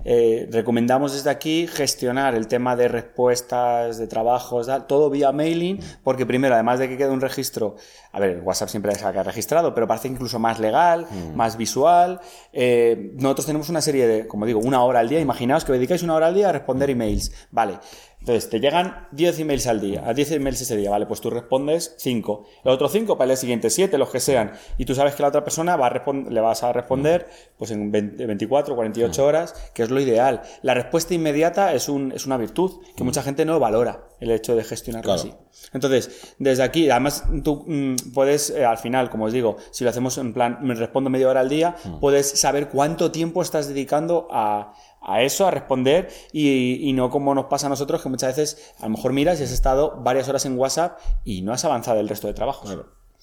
eh, 0.06 0.48
recomendamos 0.52 1.14
desde 1.14 1.30
aquí 1.30 1.68
gestionar 1.68 2.36
el 2.36 2.48
tema 2.48 2.76
de 2.76 2.88
respuestas, 2.88 3.98
de 3.98 4.08
trabajos, 4.08 4.68
todo 4.88 5.10
vía 5.10 5.32
mailing, 5.32 5.80
porque 6.04 6.26
primero, 6.26 6.54
además 6.54 6.80
de 6.80 6.90
que 6.90 6.98
quede 6.98 7.10
un 7.10 7.22
registro, 7.22 7.76
a 8.12 8.20
ver, 8.20 8.32
el 8.32 8.42
WhatsApp 8.42 8.70
siempre 8.70 8.94
se 8.96 9.06
ha 9.06 9.24
registrado, 9.24 9.74
pero 9.74 9.88
parece 9.88 10.08
incluso 10.08 10.40
más 10.40 10.60
legal, 10.60 11.08
más 11.36 11.58
visual. 11.58 12.20
Eh, 12.54 13.12
nosotros 13.16 13.46
tenemos 13.46 13.70
una 13.70 13.82
serie 13.82 14.08
de, 14.08 14.28
como 14.28 14.46
digo, 14.46 14.60
una 14.60 14.84
hora 14.84 15.00
al 15.00 15.10
día. 15.10 15.20
Imaginaos 15.20 15.66
que 15.66 15.72
dedicáis 15.72 16.04
una 16.04 16.16
hora 16.16 16.28
al 16.28 16.36
día 16.36 16.50
a 16.50 16.52
responder 16.52 16.90
emails. 16.90 17.32
Vale. 17.52 17.80
Entonces, 18.22 18.50
te 18.50 18.60
llegan 18.60 19.08
10 19.12 19.40
emails 19.40 19.66
al 19.66 19.82
día, 19.82 20.04
a 20.06 20.14
10 20.14 20.32
emails 20.34 20.62
ese 20.62 20.78
día, 20.78 20.92
¿vale? 20.92 21.08
Pues 21.08 21.22
tú 21.22 21.32
respondes 21.32 21.96
5. 21.98 22.46
Los 22.64 22.76
otros 22.76 22.92
5 22.92 23.18
para 23.18 23.26
el 23.26 23.30
día 23.32 23.38
siguiente, 23.38 23.70
7, 23.72 23.98
los 23.98 24.10
que 24.10 24.20
sean. 24.20 24.54
Y 24.78 24.86
tú 24.86 24.94
sabes 24.94 25.16
que 25.16 25.24
la 25.24 25.30
otra 25.30 25.44
persona 25.44 25.76
va 25.76 25.88
a 25.88 26.12
le 26.30 26.40
vas 26.40 26.62
a 26.64 26.72
responder 26.72 27.28
pues 27.58 27.72
en 27.72 27.92
20 27.92 28.28
24, 28.28 28.76
48 28.76 29.26
horas, 29.26 29.72
que 29.74 29.82
es 29.84 29.90
lo 29.90 30.00
ideal. 30.00 30.42
La 30.62 30.76
respuesta 30.76 31.14
inmediata 31.16 31.74
es, 31.74 31.90
un, 31.90 32.12
es 32.12 32.28
una 32.28 32.38
virtud 32.38 32.82
que 32.96 33.04
mucha 33.04 33.24
gente 33.24 33.44
no 33.44 33.60
valora, 33.60 34.06
el 34.20 34.30
hecho 34.32 34.56
de 34.56 34.64
gestionarlo 34.64 35.14
Claro. 35.16 35.22
así. 35.22 35.34
Entonces, 35.74 36.36
desde 36.38 36.64
aquí, 36.64 36.90
además 36.90 37.26
tú 37.44 37.66
mm, 37.68 38.14
puedes, 38.14 38.52
eh, 38.52 38.66
al 38.66 38.78
final, 38.78 39.10
como 39.10 39.26
os 39.26 39.34
digo, 39.34 39.58
si 39.72 39.84
lo 39.84 39.90
hacemos 39.90 40.18
en 40.18 40.34
plan, 40.34 40.60
me 40.62 40.76
respondo 40.76 41.10
media 41.10 41.28
hora 41.28 41.40
al 41.40 41.50
día, 41.50 41.76
puedes 42.00 42.40
saber 42.40 42.70
cuánto 42.70 43.12
tiempo 43.12 43.42
estás 43.42 43.68
dedicando 43.68 44.28
a, 44.32 44.74
a 45.02 45.22
eso, 45.24 45.48
a 45.48 45.52
responder, 45.52 46.10
y, 46.32 46.88
y 46.88 46.94
no 46.94 47.10
como 47.10 47.34
nos 47.36 47.46
pasa 47.46 47.68
a 47.68 47.70
nosotros, 47.70 48.02
que 48.02 48.10
muchas 48.10 48.38
veces 48.38 48.74
a 48.80 48.84
lo 48.84 48.92
mejor 48.92 49.14
miras 49.14 49.40
y 49.40 49.44
has 49.44 49.52
estado 49.52 49.98
varias 50.02 50.30
horas 50.30 50.46
en 50.46 50.58
WhatsApp 50.58 51.00
y 51.24 51.42
no 51.42 51.54
has 51.54 51.66
avanzado 51.66 52.00
el 52.00 52.08
resto 52.08 52.28
de 52.28 52.34
trabajos. 52.34 52.76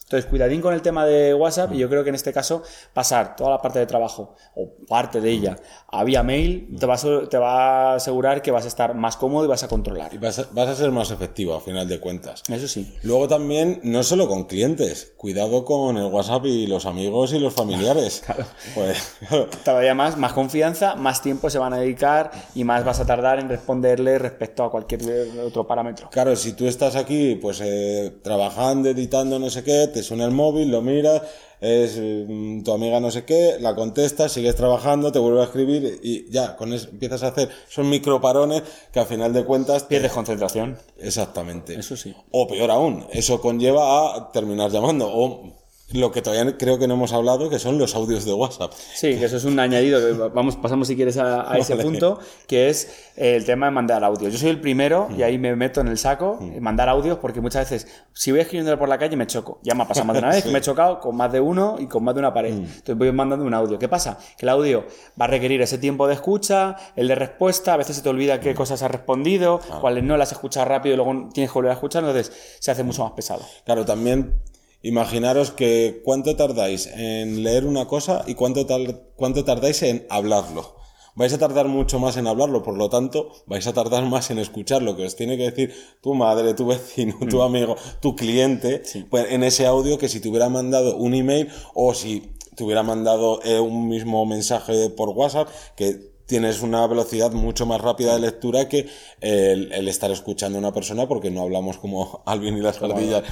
Entonces, 0.08 0.30
cuidadín 0.30 0.62
con 0.62 0.72
el 0.72 0.80
tema 0.80 1.04
de 1.04 1.34
WhatsApp, 1.34 1.74
y 1.74 1.76
yo 1.76 1.90
creo 1.90 2.02
que 2.02 2.08
en 2.08 2.14
este 2.14 2.32
caso, 2.32 2.62
pasar 2.94 3.36
toda 3.36 3.50
la 3.50 3.58
parte 3.58 3.78
de 3.78 3.84
trabajo, 3.84 4.36
o 4.54 4.70
parte 4.88 5.20
de 5.20 5.30
ella, 5.30 5.56
a 5.86 6.02
vía 6.02 6.22
mail, 6.22 6.74
te 6.80 6.86
va, 6.86 6.94
a, 6.94 7.28
te 7.28 7.36
va 7.36 7.92
a 7.92 7.94
asegurar 7.96 8.40
que 8.40 8.50
vas 8.50 8.64
a 8.64 8.68
estar 8.68 8.94
más 8.94 9.18
cómodo 9.18 9.44
y 9.44 9.48
vas 9.48 9.64
a 9.64 9.68
controlar. 9.68 10.14
Y 10.14 10.16
vas 10.16 10.38
a, 10.38 10.46
vas 10.52 10.68
a 10.68 10.74
ser 10.74 10.92
más 10.92 11.10
efectivo 11.10 11.54
a 11.54 11.60
final 11.60 11.86
de 11.86 12.00
cuentas. 12.00 12.42
Eso 12.48 12.66
sí. 12.66 12.96
Luego 13.02 13.28
también, 13.28 13.80
no 13.82 14.02
solo 14.02 14.28
con 14.28 14.44
clientes, 14.44 15.12
cuidado 15.18 15.66
con 15.66 15.98
el 15.98 16.06
WhatsApp 16.06 16.46
y 16.46 16.66
los 16.66 16.86
amigos 16.86 17.34
y 17.34 17.38
los 17.38 17.52
familiares. 17.52 18.22
Pues, 18.74 19.16
claro. 19.28 19.48
todavía 19.64 19.94
más, 19.94 20.16
más 20.16 20.32
confianza, 20.32 20.94
más 20.94 21.22
tiempo 21.22 21.50
se 21.50 21.58
van 21.58 21.72
a 21.72 21.78
dedicar 21.78 22.30
y 22.54 22.64
más 22.64 22.84
vas 22.84 23.00
a 23.00 23.06
tardar 23.06 23.38
en 23.40 23.48
responderle 23.48 24.18
respecto 24.18 24.62
a 24.62 24.70
cualquier 24.70 25.00
otro 25.40 25.66
parámetro. 25.66 26.08
Claro, 26.10 26.36
si 26.36 26.52
tú 26.52 26.66
estás 26.66 26.96
aquí, 26.96 27.34
pues 27.36 27.60
eh, 27.62 28.18
trabajando, 28.22 28.90
editando, 28.90 29.38
no 29.38 29.50
sé 29.50 29.64
qué, 29.64 29.88
te 29.98 30.04
suena 30.04 30.24
el 30.24 30.30
móvil, 30.30 30.70
lo 30.70 30.80
miras, 30.80 31.22
es 31.60 31.98
mm, 31.98 32.62
tu 32.62 32.72
amiga 32.72 33.00
no 33.00 33.10
sé 33.10 33.24
qué, 33.24 33.56
la 33.58 33.74
contestas, 33.74 34.30
sigues 34.30 34.54
trabajando, 34.54 35.10
te 35.10 35.18
vuelve 35.18 35.40
a 35.40 35.44
escribir 35.44 35.98
y 36.04 36.30
ya, 36.30 36.54
con 36.56 36.72
eso 36.72 36.88
empiezas 36.88 37.24
a 37.24 37.28
hacer, 37.28 37.48
son 37.68 37.90
microparones 37.90 38.62
que 38.92 39.00
a 39.00 39.06
final 39.06 39.32
de 39.32 39.44
cuentas... 39.44 39.82
Pierdes 39.84 40.12
concentración. 40.12 40.78
Exactamente. 41.00 41.74
Eso 41.74 41.96
sí. 41.96 42.14
O 42.30 42.46
peor 42.46 42.70
aún, 42.70 43.06
eso 43.10 43.40
conlleva 43.40 44.14
a 44.14 44.30
terminar 44.30 44.70
llamando. 44.70 45.08
O 45.12 45.57
lo 45.92 46.12
que 46.12 46.20
todavía 46.20 46.56
creo 46.58 46.78
que 46.78 46.86
no 46.86 46.94
hemos 46.94 47.12
hablado, 47.12 47.48
que 47.48 47.58
son 47.58 47.78
los 47.78 47.94
audios 47.94 48.24
de 48.24 48.34
WhatsApp. 48.34 48.72
Sí, 48.72 49.18
que 49.18 49.24
eso 49.24 49.36
es 49.38 49.44
un 49.44 49.58
añadido. 49.58 50.00
que 50.00 50.12
Vamos, 50.34 50.56
pasamos 50.56 50.88
si 50.88 50.96
quieres 50.96 51.16
a, 51.16 51.50
a 51.50 51.58
ese 51.58 51.76
punto, 51.76 52.18
que 52.46 52.68
es 52.68 53.10
el 53.16 53.44
tema 53.44 53.66
de 53.66 53.72
mandar 53.72 54.04
audios. 54.04 54.32
Yo 54.32 54.38
soy 54.38 54.50
el 54.50 54.60
primero, 54.60 55.08
y 55.16 55.22
ahí 55.22 55.38
me 55.38 55.56
meto 55.56 55.80
en 55.80 55.88
el 55.88 55.98
saco, 55.98 56.38
mandar 56.60 56.88
audios, 56.88 57.18
porque 57.18 57.40
muchas 57.40 57.70
veces, 57.70 57.90
si 58.12 58.30
voy 58.30 58.40
escribiendo 58.40 58.78
por 58.78 58.88
la 58.88 58.98
calle, 58.98 59.16
me 59.16 59.26
choco. 59.26 59.60
Ya 59.62 59.74
me 59.74 59.84
ha 59.84 59.88
pasado 59.88 60.06
más 60.06 60.14
de 60.14 60.18
una 60.20 60.28
vez, 60.34 60.44
que 60.44 60.50
me 60.50 60.58
he 60.58 60.62
chocado 60.62 61.00
con 61.00 61.16
más 61.16 61.32
de 61.32 61.40
uno 61.40 61.76
y 61.78 61.86
con 61.86 62.04
más 62.04 62.14
de 62.14 62.20
una 62.20 62.34
pared. 62.34 62.52
Entonces 62.52 62.96
voy 62.96 63.10
mandando 63.12 63.44
un 63.44 63.54
audio. 63.54 63.78
¿Qué 63.78 63.88
pasa? 63.88 64.18
Que 64.36 64.44
el 64.44 64.50
audio 64.50 64.84
va 65.20 65.24
a 65.24 65.28
requerir 65.28 65.62
ese 65.62 65.78
tiempo 65.78 66.06
de 66.06 66.14
escucha, 66.14 66.76
el 66.96 67.08
de 67.08 67.14
respuesta, 67.14 67.74
a 67.74 67.76
veces 67.76 67.96
se 67.96 68.02
te 68.02 68.08
olvida 68.08 68.40
qué 68.40 68.54
cosas 68.54 68.82
has 68.82 68.90
respondido, 68.90 69.60
cuáles 69.80 70.04
no 70.04 70.16
las 70.16 70.28
has 70.28 70.32
escuchado 70.32 70.66
rápido 70.66 70.94
y 70.94 70.96
luego 70.96 71.28
tienes 71.32 71.50
que 71.50 71.54
volver 71.54 71.70
a 71.70 71.74
escuchar, 71.74 72.04
entonces 72.04 72.32
se 72.58 72.70
hace 72.70 72.82
mucho 72.82 73.02
más 73.04 73.12
pesado. 73.12 73.42
Claro, 73.64 73.84
también 73.84 74.34
imaginaros 74.82 75.50
que 75.50 76.02
cuánto 76.04 76.36
tardáis 76.36 76.86
en 76.86 77.42
leer 77.42 77.66
una 77.66 77.86
cosa 77.86 78.24
y 78.26 78.34
cuánto, 78.34 78.66
tar- 78.66 79.02
cuánto 79.16 79.44
tardáis 79.44 79.82
en 79.82 80.06
hablarlo. 80.08 80.76
vais 81.16 81.32
a 81.32 81.38
tardar 81.38 81.66
mucho 81.66 81.98
más 81.98 82.16
en 82.16 82.28
hablarlo, 82.28 82.62
por 82.62 82.76
lo 82.76 82.88
tanto, 82.88 83.32
vais 83.46 83.66
a 83.66 83.72
tardar 83.72 84.04
más 84.04 84.30
en 84.30 84.38
escuchar 84.38 84.82
lo 84.82 84.96
que 84.96 85.04
os 85.04 85.16
tiene 85.16 85.36
que 85.36 85.50
decir 85.50 85.74
tu 86.00 86.14
madre, 86.14 86.54
tu 86.54 86.66
vecino, 86.66 87.16
tu 87.28 87.42
amigo, 87.42 87.74
tu 88.00 88.14
cliente, 88.14 88.82
pues 89.10 89.26
en 89.32 89.42
ese 89.42 89.66
audio 89.66 89.98
que 89.98 90.08
si 90.08 90.20
te 90.20 90.28
hubiera 90.28 90.48
mandado 90.48 90.96
un 90.96 91.14
email 91.14 91.48
o 91.74 91.92
si 91.92 92.34
te 92.54 92.62
hubiera 92.62 92.84
mandado 92.84 93.40
eh, 93.44 93.58
un 93.58 93.88
mismo 93.88 94.24
mensaje 94.26 94.90
por 94.90 95.08
WhatsApp 95.10 95.48
que 95.76 96.07
tienes 96.28 96.60
una 96.60 96.86
velocidad 96.86 97.32
mucho 97.32 97.64
más 97.64 97.80
rápida 97.80 98.14
de 98.14 98.20
lectura 98.20 98.68
que 98.68 98.86
el, 99.20 99.88
estar 99.88 100.10
escuchando 100.10 100.58
a 100.58 100.60
una 100.60 100.72
persona 100.72 101.08
porque 101.08 101.30
no 101.30 101.42
hablamos 101.42 101.78
como 101.78 102.22
Alvin 102.26 102.58
y 102.58 102.60
las 102.60 102.80
ardillas 102.80 103.24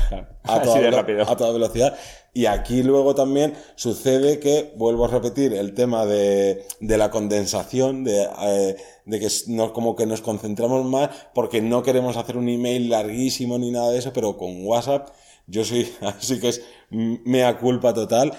a, 0.43 0.63
toda, 0.63 1.01
a 1.31 1.37
toda 1.37 1.53
velocidad. 1.53 1.97
Y 2.33 2.47
aquí 2.47 2.83
luego 2.83 3.15
también 3.15 3.55
sucede 3.77 4.41
que, 4.41 4.73
vuelvo 4.77 5.05
a 5.05 5.09
repetir, 5.09 5.53
el 5.53 5.75
tema 5.75 6.07
de, 6.07 6.67
de 6.81 6.99
la 6.99 7.11
condensación, 7.11 8.03
de, 8.03 8.29
eh, 8.43 8.77
de 9.05 9.21
que 9.21 9.29
no, 9.49 9.73
como 9.73 9.95
que 9.95 10.07
nos 10.07 10.23
concentramos 10.23 10.85
más 10.87 11.11
porque 11.35 11.61
no 11.61 11.83
queremos 11.83 12.17
hacer 12.17 12.37
un 12.37 12.49
email 12.49 12.89
larguísimo 12.89 13.59
ni 13.59 13.71
nada 13.71 13.91
de 13.91 13.99
eso, 13.99 14.13
pero 14.13 14.37
con 14.39 14.67
WhatsApp 14.67 15.11
yo 15.47 15.65
soy, 15.65 15.87
así 16.01 16.41
que 16.41 16.49
es 16.49 16.63
mea 16.91 17.59
culpa 17.59 17.93
total. 17.93 18.33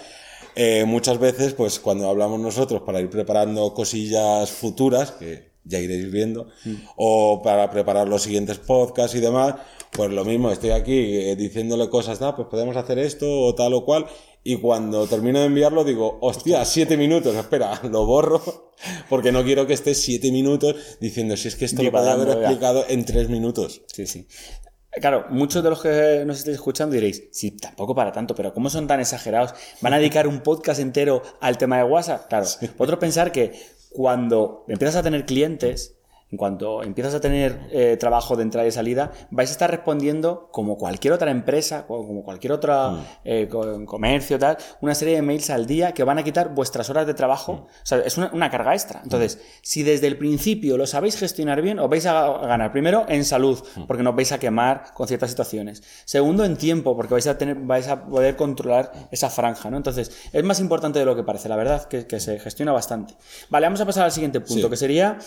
Eh, 0.60 0.86
muchas 0.86 1.20
veces, 1.20 1.54
pues 1.54 1.80
cuando 1.80 2.10
hablamos 2.10 2.40
nosotros 2.40 2.82
para 2.82 3.00
ir 3.00 3.12
preparando 3.12 3.76
cosillas 3.76 4.50
futuras, 4.50 5.12
que 5.12 5.52
ya 5.64 5.80
iréis 5.80 6.12
viendo, 6.12 6.48
mm. 6.66 6.74
o 6.96 7.44
para 7.44 7.70
preparar 7.70 8.08
los 8.08 8.24
siguientes 8.24 8.58
podcasts 8.58 9.16
y 9.16 9.20
demás, 9.20 9.54
pues 9.92 10.10
lo 10.10 10.26
mismo, 10.26 10.50
estoy 10.50 10.72
aquí 10.72 10.98
eh, 10.98 11.36
diciéndole 11.36 11.90
cosas, 11.90 12.20
ah, 12.24 12.36
pues 12.36 12.48
podemos 12.48 12.76
hacer 12.76 12.98
esto 12.98 13.30
o 13.30 13.54
tal 13.54 13.76
o 13.76 13.86
cual, 13.86 14.08
y 14.44 14.58
cuando 14.58 15.06
termino 15.06 15.40
de 15.42 15.46
enviarlo 15.46 15.84
digo, 15.84 16.18
hostia, 16.22 16.66
siete 16.66 16.98
minutos, 16.98 17.36
espera, 17.36 17.80
lo 17.92 18.08
borro, 18.08 18.74
porque 19.10 19.32
no 19.32 19.44
quiero 19.44 19.68
que 19.68 19.74
esté 19.74 19.94
siete 19.94 20.32
minutos 20.32 20.76
diciendo, 21.00 21.38
si 21.38 21.50
es 21.50 21.56
que 21.56 21.66
esto 21.66 21.84
lo 21.84 21.92
podría 21.92 22.14
haber 22.14 22.30
explicado 22.30 22.84
en 22.90 23.06
tres 23.06 23.30
minutos. 23.30 23.84
Sí, 23.94 24.08
sí. 24.08 24.26
Claro, 25.00 25.26
muchos 25.30 25.64
de 25.64 25.70
los 25.70 25.82
que 25.82 26.24
nos 26.26 26.40
estéis 26.40 26.56
escuchando 26.56 26.94
diréis, 26.94 27.24
sí, 27.32 27.52
tampoco 27.52 27.94
para 27.96 28.12
tanto, 28.12 28.36
pero 28.36 28.54
¿cómo 28.54 28.70
son 28.70 28.88
tan 28.88 29.00
exagerados? 29.00 29.54
¿Van 29.82 29.94
a 29.94 29.98
dedicar 29.98 30.28
un 30.28 30.42
podcast 30.42 30.80
entero 30.80 31.22
al 31.40 31.58
tema 31.58 31.78
de 31.78 31.84
WhatsApp? 31.84 32.28
Claro, 32.28 32.46
vosotros 32.78 33.00
pensar 33.00 33.32
que 33.32 33.54
cuando 33.90 34.66
empiezas 34.68 34.98
a 34.98 35.04
tener 35.04 35.26
clientes, 35.26 35.97
en 36.30 36.38
cuanto 36.38 36.84
empiezas 36.84 37.14
a 37.14 37.22
tener 37.22 37.68
eh, 37.72 37.96
trabajo 37.98 38.36
de 38.36 38.44
entrada 38.44 38.68
y 38.68 38.72
salida, 38.72 39.12
vais 39.32 39.50
a 39.50 39.54
estar 39.54 39.72
respondiendo 39.72 40.50
como 40.52 40.78
cualquier 40.78 41.14
otra 41.14 41.32
empresa, 41.32 41.88
como 41.88 42.24
cualquier 42.24 42.52
otro 42.52 42.92
mm. 42.92 43.04
eh, 43.24 43.50
comercio, 43.86 44.38
tal, 44.38 44.58
una 44.82 44.94
serie 44.94 45.16
de 45.16 45.22
mails 45.22 45.50
al 45.50 45.66
día 45.66 45.94
que 45.94 46.04
van 46.04 46.18
a 46.18 46.24
quitar 46.24 46.54
vuestras 46.54 46.90
horas 46.90 47.08
de 47.08 47.14
trabajo. 47.14 47.54
Mm. 47.54 47.58
O 47.58 47.86
sea, 47.86 48.00
es 48.00 48.18
una, 48.18 48.50
carga 48.50 48.74
extra. 48.74 49.00
Entonces, 49.04 49.40
si 49.62 49.84
desde 49.84 50.08
el 50.08 50.18
principio 50.18 50.78
lo 50.78 50.86
sabéis 50.86 51.18
gestionar 51.18 51.62
bien, 51.62 51.80
os 51.80 51.90
vais 51.90 52.06
a 52.06 52.30
ganar. 52.40 52.72
Primero, 52.72 53.06
en 53.08 53.24
salud, 53.24 53.60
mm. 53.76 53.84
porque 53.84 54.04
no 54.04 54.10
os 54.10 54.16
vais 54.16 54.32
a 54.34 54.40
quemar 54.40 54.94
con 54.94 55.08
ciertas 55.08 55.30
situaciones. 55.30 55.82
Segundo, 56.04 56.44
en 56.44 56.58
tiempo, 56.58 56.96
porque 56.96 57.14
vais 57.14 57.28
a 57.28 57.38
tener, 57.38 57.56
vais 57.56 57.88
a 57.88 58.06
poder 58.06 58.36
controlar 58.36 58.92
esa 59.12 59.30
franja, 59.30 59.70
¿no? 59.70 59.78
Entonces, 59.78 60.12
es 60.34 60.44
más 60.44 60.60
importante 60.60 61.00
de 61.00 61.06
lo 61.06 61.16
que 61.16 61.24
parece, 61.24 61.48
la 61.48 61.56
verdad, 61.56 61.88
que, 61.88 62.06
que 62.06 62.20
se 62.20 62.38
gestiona 62.40 62.74
bastante. 62.74 63.16
Vale, 63.50 63.66
vamos 63.66 63.80
a 63.80 63.86
pasar 63.86 64.04
al 64.04 64.12
siguiente 64.12 64.42
punto, 64.42 64.70
que 64.70 64.76
sería 64.76 65.18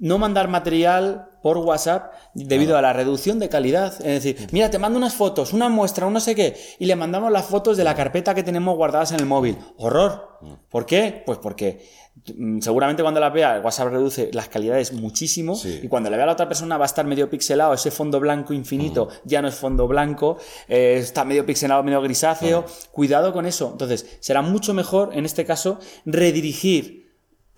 no 0.00 0.18
mandar 0.18 0.48
material 0.48 1.28
por 1.42 1.58
WhatsApp 1.58 2.12
debido 2.34 2.76
a 2.76 2.82
la 2.82 2.92
reducción 2.92 3.38
de 3.38 3.48
calidad. 3.48 3.94
Es 4.04 4.22
decir, 4.24 4.48
mira, 4.52 4.70
te 4.70 4.78
mando 4.78 4.98
unas 4.98 5.14
fotos, 5.14 5.52
una 5.52 5.68
muestra, 5.68 6.06
un 6.06 6.12
no 6.14 6.20
sé 6.20 6.34
qué, 6.34 6.56
y 6.78 6.86
le 6.86 6.96
mandamos 6.96 7.30
las 7.30 7.46
fotos 7.46 7.76
de 7.76 7.84
la 7.84 7.94
carpeta 7.94 8.34
que 8.34 8.42
tenemos 8.42 8.76
guardadas 8.76 9.12
en 9.12 9.20
el 9.20 9.26
móvil. 9.26 9.56
Horror. 9.76 10.28
¿Por 10.70 10.86
qué? 10.86 11.22
Pues 11.24 11.38
porque 11.38 11.86
mm, 12.34 12.60
seguramente 12.60 13.02
cuando 13.02 13.20
las 13.20 13.32
vea, 13.32 13.60
WhatsApp 13.62 13.92
reduce 13.92 14.30
las 14.32 14.48
calidades 14.48 14.94
muchísimo 14.94 15.58
y 15.64 15.86
cuando 15.88 16.08
le 16.08 16.16
vea 16.16 16.24
a 16.24 16.26
la 16.28 16.32
otra 16.32 16.48
persona 16.48 16.78
va 16.78 16.84
a 16.84 16.86
estar 16.86 17.04
medio 17.04 17.28
pixelado, 17.28 17.74
ese 17.74 17.90
fondo 17.90 18.20
blanco 18.20 18.54
infinito 18.54 19.08
ya 19.24 19.42
no 19.42 19.48
es 19.48 19.54
fondo 19.54 19.86
blanco, 19.86 20.38
eh, 20.66 20.96
está 20.98 21.24
medio 21.24 21.44
pixelado, 21.44 21.82
medio 21.82 22.00
grisáceo. 22.00 22.64
Cuidado 22.90 23.32
con 23.34 23.44
eso. 23.44 23.68
Entonces, 23.72 24.18
será 24.20 24.40
mucho 24.40 24.72
mejor 24.72 25.10
en 25.12 25.26
este 25.26 25.44
caso 25.44 25.78
redirigir 26.06 26.99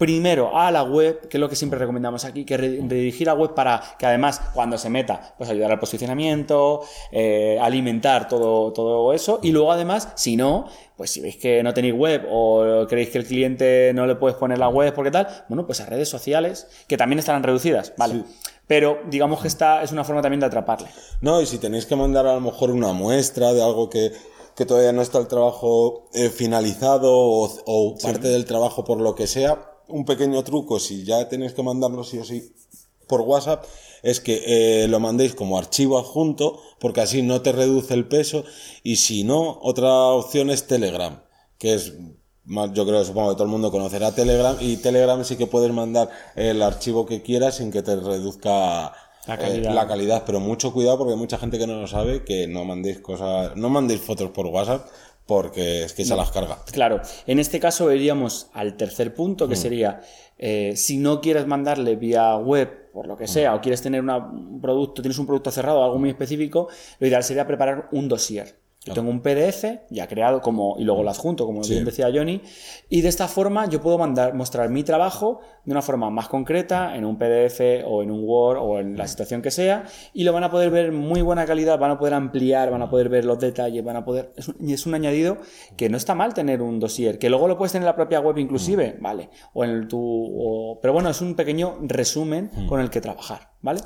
primero 0.03 0.59
a 0.59 0.73
la 0.73 0.83
web, 0.83 1.29
que 1.29 1.37
es 1.37 1.41
lo 1.41 1.49
que 1.49 1.55
siempre 1.55 1.79
recomendamos 1.79 2.25
aquí, 2.25 2.45
que 2.45 2.57
redirigir 2.57 3.31
a 3.31 3.35
web 3.35 3.55
para 3.55 3.81
que 3.97 4.05
además 4.05 4.41
cuando 4.53 4.77
se 4.77 4.91
meta, 4.91 5.33
pues 5.39 5.49
ayudar 5.49 5.71
al 5.71 5.79
posicionamiento, 5.79 6.81
eh, 7.13 7.57
alimentar 7.63 8.27
todo, 8.27 8.73
todo 8.73 9.13
eso 9.13 9.39
y 9.45 9.53
luego 9.53 9.71
además, 9.71 10.09
si 10.17 10.37
no, 10.37 10.67
pues 10.97 11.13
si 11.13 11.21
veis 11.21 11.37
que 11.37 11.63
no 11.63 11.73
tenéis 11.73 11.95
web 11.95 12.27
o 12.29 12.85
creéis 12.89 13.11
que 13.11 13.19
el 13.19 13.27
cliente 13.27 13.93
no 13.95 14.05
le 14.09 14.17
puedes 14.17 14.37
poner 14.37 14.59
la 14.59 14.69
web 14.69 14.93
porque 14.93 15.13
tal, 15.13 15.29
bueno, 15.49 15.67
pues 15.67 15.81
a 15.81 15.87
redes 15.87 16.09
sociales 16.09 16.67
que 16.89 16.97
también 16.97 17.21
estarán 17.21 17.45
reducidas, 17.45 17.93
¿vale? 17.97 18.25
Pero 18.67 19.03
digamos 19.09 19.41
que 19.41 19.47
esta 19.47 19.85
es 19.85 19.93
una 19.93 20.03
forma 20.03 20.21
también 20.21 20.41
de 20.41 20.47
atraparle. 20.47 20.89
No, 21.21 21.41
y 21.41 21.47
si 21.47 21.59
tenéis 21.59 21.87
que 21.87 21.95
mandar 21.95 22.27
a 22.27 22.35
lo 22.35 22.41
mejor 22.41 22.73
una 22.73 22.93
muestra 22.93 23.53
de 23.53 23.63
algo 23.63 23.89
que, 23.89 24.11
todavía 24.67 24.93
no 24.93 25.03
está 25.03 25.19
el 25.19 25.29
trabajo 25.29 26.09
eh, 26.13 26.29
finalizado 26.29 27.11
o, 27.13 27.97
parte 28.03 28.29
del 28.29 28.47
trabajo 28.47 28.83
por 28.83 29.01
lo 29.01 29.15
que 29.15 29.29
sea, 29.29 29.72
un 29.89 30.05
pequeño 30.05 30.43
truco, 30.45 30.79
si 30.79 31.05
ya 31.05 31.29
tenéis 31.29 31.53
que 31.53 31.63
mandarlo 31.63 32.05
sí 32.05 32.19
o 32.19 32.25
sí 32.25 32.53
por 33.07 33.21
WhatsApp, 33.23 33.65
es 34.03 34.21
que 34.21 34.43
eh, 34.47 34.89
lo 34.89 35.01
mandéis 35.01 35.35
como 35.35 35.59
archivo 35.59 35.99
adjunto, 35.99 36.61
porque 36.81 37.01
así 37.01 37.23
no 37.23 37.43
te 37.43 37.53
reduce 37.53 37.95
el 37.95 38.07
peso, 38.09 38.45
y 38.83 38.97
si 38.97 39.25
no, 39.25 39.59
otra 39.63 39.93
opción 39.93 40.51
es 40.51 40.67
Telegram, 40.67 41.23
que 41.59 41.75
es 41.75 41.95
yo 42.45 42.85
creo, 42.87 43.05
supongo 43.05 43.31
que 43.31 43.35
todo 43.35 43.45
el 43.45 43.51
mundo 43.51 43.71
conocerá 43.71 44.13
Telegram, 44.13 44.57
y 44.61 44.77
Telegram 44.79 45.25
sí 45.25 45.37
que 45.37 45.47
puedes 45.47 45.73
mandar 45.73 46.11
el 46.35 46.63
archivo 46.63 47.07
que 47.07 47.23
quieras 47.23 47.57
sin 47.57 47.71
que 47.71 47.83
te 47.83 47.95
reduzca 47.95 48.93
la 49.27 49.39
calidad. 49.39 49.71
Eh, 49.71 49.75
la 49.75 49.87
calidad, 49.87 50.23
pero 50.27 50.41
mucho 50.41 50.73
cuidado 50.73 50.99
porque 50.99 51.13
hay 51.13 51.19
mucha 51.19 51.39
gente 51.39 51.59
que 51.59 51.67
no 51.67 51.81
lo 51.81 51.87
sabe, 51.87 52.25
que 52.25 52.49
no 52.49 52.65
mandéis 52.65 52.99
cosas, 52.99 53.55
no 53.57 53.69
mandéis 53.69 54.01
fotos 54.01 54.31
por 54.31 54.47
WhatsApp, 54.47 54.87
porque 55.27 55.85
es 55.85 55.93
que 55.93 56.05
se 56.05 56.17
las 56.17 56.31
carga. 56.31 56.59
Claro, 56.73 57.01
en 57.27 57.39
este 57.39 57.61
caso 57.61 57.93
iríamos 57.93 58.49
al 58.53 58.77
tercer 58.77 59.15
punto, 59.15 59.49
que 59.49 59.55
mm. 59.55 59.59
sería, 59.59 60.01
eh, 60.39 60.73
si 60.77 60.99
no 60.99 61.21
quieres 61.21 61.47
mandarle 61.47 61.97
vía 61.97 62.37
web, 62.37 62.91
por 62.93 63.07
lo 63.07 63.17
que 63.17 63.27
sea, 63.27 63.53
mm. 63.53 63.55
o 63.57 63.61
quieres 63.61 63.83
tener 63.83 64.03
un 64.03 64.61
producto, 64.61 65.03
tienes 65.03 65.19
un 65.19 65.27
producto 65.27 65.51
cerrado, 65.51 65.83
algo 65.83 65.99
muy 65.99 66.11
específico, 66.11 66.69
lo 66.99 67.07
ideal 67.07 67.23
sería 67.23 67.47
preparar 67.47 67.89
un 67.93 68.09
dossier. 68.09 68.62
Yo 68.85 68.95
tengo 68.95 69.11
un 69.11 69.21
PDF 69.21 69.65
ya 69.91 70.09
creado 70.09 70.41
como, 70.41 70.75
y 70.77 70.83
luego 70.83 71.05
lo 71.05 71.11
adjunto, 71.11 71.47
como 71.47 71.61
bien 71.61 71.85
decía 71.85 72.11
Johnny, 72.13 72.43
y 72.89 73.01
de 73.03 73.09
esta 73.09 73.29
forma 73.29 73.69
yo 73.69 73.81
puedo 73.81 73.97
mandar, 73.97 74.35
mostrar 74.35 74.71
mi 74.71 74.83
trabajo 74.83 75.41
de 75.65 75.71
una 75.71 75.83
forma 75.83 76.11
más 76.11 76.29
concreta 76.29 76.97
en 76.97 77.05
un 77.05 77.17
PDF 77.17 77.61
o 77.87 78.03
en 78.03 78.11
un 78.11 78.25
Word 78.25 78.59
o 78.61 78.81
en 78.81 78.97
la 78.97 79.07
situación 79.07 79.41
que 79.41 79.53
sea, 79.53 79.85
y 80.13 80.25
lo 80.25 80.33
van 80.33 80.43
a 80.43 80.51
poder 80.51 80.71
ver 80.71 80.91
muy 80.91 81.23
buena 81.23 81.47
calidad, 81.47 81.79
van 81.79 81.93
a 81.93 81.99
poder 81.99 82.15
ampliar, 82.15 82.73
van 82.73 82.83
a 82.83 82.91
poder 82.91 83.09
ver 83.09 83.25
los 83.25 83.39
detalles, 83.39 83.85
van 83.85 83.97
a 83.97 84.05
poder. 84.05 84.33
Es 84.37 84.49
un, 84.49 84.69
es 84.69 84.85
un 84.85 84.95
añadido 84.95 85.39
que 85.77 85.89
no 85.89 85.97
está 85.97 86.17
mal 86.17 86.35
tener 86.35 86.61
un 86.61 86.81
dossier, 86.81 87.21
que 87.21 87.31
luego 87.31 87.47
lo 87.47 87.57
puedes 87.57 87.71
tener 87.71 87.85
en 87.85 87.87
la 87.87 87.95
propia 87.95 88.19
web 88.19 88.37
inclusive, 88.39 88.97
mm. 88.99 89.03
¿vale? 89.03 89.31
O 89.53 89.65
en 89.65 89.87
tu. 89.87 90.79
pero 90.83 90.93
bueno, 90.93 91.09
es 91.09 91.21
un 91.21 91.37
pequeño 91.37 91.79
resumen 91.83 92.51
mm. 92.53 92.67
con 92.67 92.81
el 92.81 92.91
que 92.91 93.01
trabajar, 93.01 93.53
¿vale? 93.61 93.81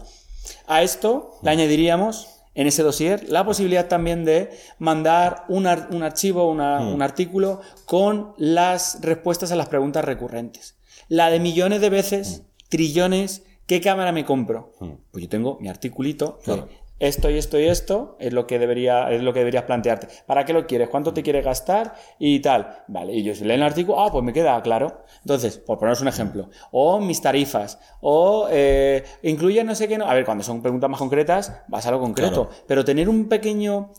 A 0.67 0.83
esto 0.83 1.33
le 1.43 1.51
añadiríamos 1.51 2.36
en 2.57 2.67
ese 2.67 2.83
dossier 2.83 3.29
la 3.29 3.45
posibilidad 3.45 3.87
también 3.87 4.25
de 4.25 4.51
mandar 4.79 5.45
un, 5.49 5.67
archivo, 5.67 6.53
hmm. 6.53 6.93
un 6.93 7.03
artículo 7.03 7.61
con 7.85 8.33
las 8.39 9.01
respuestas 9.03 9.53
a 9.53 9.57
las 9.57 9.69
preguntas 9.69 10.05
recurrentes. 10.05 10.77
La 11.09 11.31
de 11.31 11.39
millones 11.39 11.81
de 11.81 11.91
veces, 11.91 12.41
hmm. 12.41 12.69
trillones, 12.69 13.43
¿qué 13.67 13.81
cámara 13.81 14.11
me 14.11 14.25
compro? 14.25 14.73
Hmm. 14.81 14.95
Pues 15.13 15.23
yo 15.23 15.29
tengo 15.29 15.59
mi 15.61 15.69
articulito 15.69 16.41
esto 16.99 17.31
y 17.31 17.37
esto 17.37 17.59
y 17.59 17.67
esto 17.67 18.17
es 18.19 18.33
lo 18.33 18.47
que 18.47 18.59
debería 18.59 19.11
es 19.11 19.23
lo 19.23 19.33
que 19.33 19.41
deberías 19.41 19.65
plantearte. 19.65 20.09
¿Para 20.27 20.45
qué 20.45 20.53
lo 20.53 20.67
quieres? 20.67 20.89
¿Cuánto 20.89 21.13
te 21.13 21.23
quieres 21.23 21.45
gastar? 21.45 21.95
Y 22.19 22.41
tal. 22.41 22.85
Vale, 22.89 23.15
y 23.15 23.23
yo 23.23 23.35
si 23.35 23.45
leo 23.45 23.57
el 23.57 23.63
artículo, 23.63 24.01
ah, 24.01 24.11
pues 24.11 24.25
me 24.25 24.33
queda 24.33 24.61
claro. 24.63 25.05
Entonces, 25.21 25.59
por 25.59 25.79
poneros 25.79 26.01
un 26.01 26.09
ejemplo, 26.09 26.51
o 26.71 27.01
mis 27.01 27.21
tarifas, 27.21 27.79
o 28.01 28.49
eh, 28.51 29.05
incluye 29.23 29.63
no 29.65 29.75
sé 29.75 29.89
qué, 29.89 29.99
no. 29.99 30.07
A 30.07 30.15
ver, 30.15 30.25
cuando 30.25 30.45
son 30.45 30.63
preguntas 30.63 30.89
más 30.89 30.99
concretas, 30.99 31.63
vas 31.69 31.87
a 31.87 31.91
lo 31.91 32.01
concreto. 32.01 32.49
Pero 32.67 32.85
tener 32.85 33.09
un 33.09 33.29
pequeño 33.29 33.93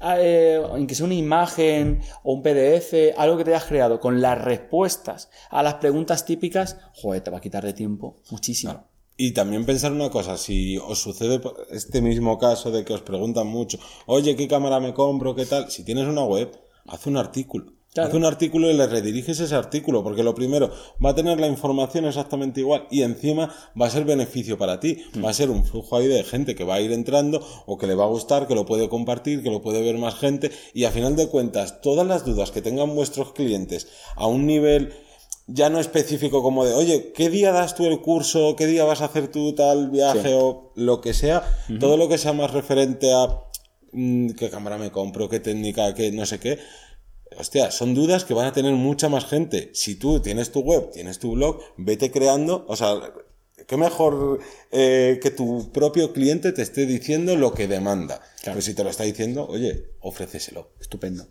ah, 0.00 0.16
eh, 0.18 0.62
que 0.86 0.94
sea 0.94 1.06
una 1.06 1.14
imagen 1.14 2.00
o 2.22 2.34
un 2.34 2.42
PDF, 2.42 3.16
algo 3.16 3.36
que 3.36 3.44
te 3.44 3.50
hayas 3.50 3.64
creado 3.64 4.00
con 4.00 4.20
las 4.20 4.40
respuestas 4.40 5.30
a 5.50 5.62
las 5.62 5.74
preguntas 5.74 6.24
típicas, 6.24 6.78
joder, 6.94 7.22
te 7.22 7.30
va 7.30 7.38
a 7.38 7.40
quitar 7.40 7.64
de 7.64 7.72
tiempo 7.72 8.16
muchísimo. 8.30 8.93
Y 9.16 9.32
también 9.32 9.64
pensar 9.64 9.92
una 9.92 10.10
cosa, 10.10 10.36
si 10.36 10.76
os 10.76 10.98
sucede 10.98 11.40
este 11.70 12.02
mismo 12.02 12.36
caso 12.38 12.72
de 12.72 12.84
que 12.84 12.94
os 12.94 13.02
preguntan 13.02 13.46
mucho, 13.46 13.78
oye, 14.06 14.34
¿qué 14.34 14.48
cámara 14.48 14.80
me 14.80 14.92
compro? 14.92 15.36
¿Qué 15.36 15.46
tal? 15.46 15.70
Si 15.70 15.84
tienes 15.84 16.08
una 16.08 16.24
web, 16.24 16.50
haz 16.86 17.06
un 17.06 17.16
artículo. 17.16 17.72
Haz 17.96 18.12
un 18.12 18.24
artículo 18.24 18.68
y 18.68 18.74
le 18.74 18.88
rediriges 18.88 19.38
ese 19.38 19.54
artículo, 19.54 20.02
porque 20.02 20.24
lo 20.24 20.34
primero, 20.34 20.72
va 21.04 21.10
a 21.10 21.14
tener 21.14 21.38
la 21.38 21.46
información 21.46 22.06
exactamente 22.06 22.58
igual 22.58 22.88
y 22.90 23.02
encima 23.02 23.54
va 23.80 23.86
a 23.86 23.90
ser 23.90 24.04
beneficio 24.04 24.58
para 24.58 24.80
ti. 24.80 25.04
Va 25.24 25.30
a 25.30 25.32
ser 25.32 25.48
un 25.48 25.64
flujo 25.64 25.96
ahí 25.96 26.08
de 26.08 26.24
gente 26.24 26.56
que 26.56 26.64
va 26.64 26.74
a 26.74 26.80
ir 26.80 26.90
entrando 26.90 27.40
o 27.66 27.78
que 27.78 27.86
le 27.86 27.94
va 27.94 28.02
a 28.02 28.08
gustar, 28.08 28.48
que 28.48 28.56
lo 28.56 28.66
puede 28.66 28.88
compartir, 28.88 29.44
que 29.44 29.50
lo 29.50 29.62
puede 29.62 29.80
ver 29.80 29.96
más 29.98 30.16
gente 30.16 30.50
y 30.72 30.86
a 30.86 30.90
final 30.90 31.14
de 31.14 31.28
cuentas, 31.28 31.80
todas 31.82 32.04
las 32.04 32.24
dudas 32.24 32.50
que 32.50 32.62
tengan 32.62 32.96
vuestros 32.96 33.32
clientes 33.32 33.86
a 34.16 34.26
un 34.26 34.44
nivel 34.44 34.92
ya 35.46 35.68
no 35.68 35.78
específico 35.78 36.42
como 36.42 36.64
de, 36.64 36.74
oye, 36.74 37.12
¿qué 37.12 37.28
día 37.28 37.52
das 37.52 37.74
tú 37.74 37.86
el 37.86 38.00
curso? 38.00 38.56
¿Qué 38.56 38.66
día 38.66 38.84
vas 38.84 39.02
a 39.02 39.06
hacer 39.06 39.28
tú 39.28 39.54
tal 39.54 39.90
viaje 39.90 40.34
o 40.34 40.72
lo 40.74 41.00
que 41.00 41.12
sea? 41.12 41.42
Todo 41.80 41.96
lo 41.96 42.08
que 42.08 42.18
sea 42.18 42.32
más 42.32 42.52
referente 42.52 43.12
a 43.12 43.40
mm, 43.92 44.30
qué 44.30 44.48
cámara 44.50 44.78
me 44.78 44.90
compro, 44.90 45.28
qué 45.28 45.40
técnica, 45.40 45.94
qué 45.94 46.12
no 46.12 46.24
sé 46.26 46.40
qué. 46.40 46.58
Hostia, 47.38 47.70
son 47.70 47.94
dudas 47.94 48.24
que 48.24 48.32
van 48.32 48.46
a 48.46 48.52
tener 48.52 48.72
mucha 48.74 49.08
más 49.08 49.26
gente. 49.26 49.70
Si 49.74 49.96
tú 49.96 50.20
tienes 50.20 50.52
tu 50.52 50.60
web, 50.60 50.90
tienes 50.92 51.18
tu 51.18 51.32
blog, 51.32 51.60
vete 51.76 52.10
creando, 52.10 52.64
o 52.68 52.76
sea, 52.76 52.94
qué 53.66 53.76
mejor 53.76 54.40
eh, 54.70 55.18
que 55.22 55.30
tu 55.30 55.70
propio 55.72 56.12
cliente 56.12 56.52
te 56.52 56.62
esté 56.62 56.86
diciendo 56.86 57.36
lo 57.36 57.52
que 57.54 57.68
demanda. 57.68 58.20
Claro. 58.42 58.56
Pues 58.56 58.64
si 58.66 58.74
te 58.74 58.84
lo 58.84 58.90
está 58.90 59.04
diciendo, 59.04 59.46
oye, 59.48 59.90
ofréceselo. 60.00 60.70
Estupendo. 60.80 61.26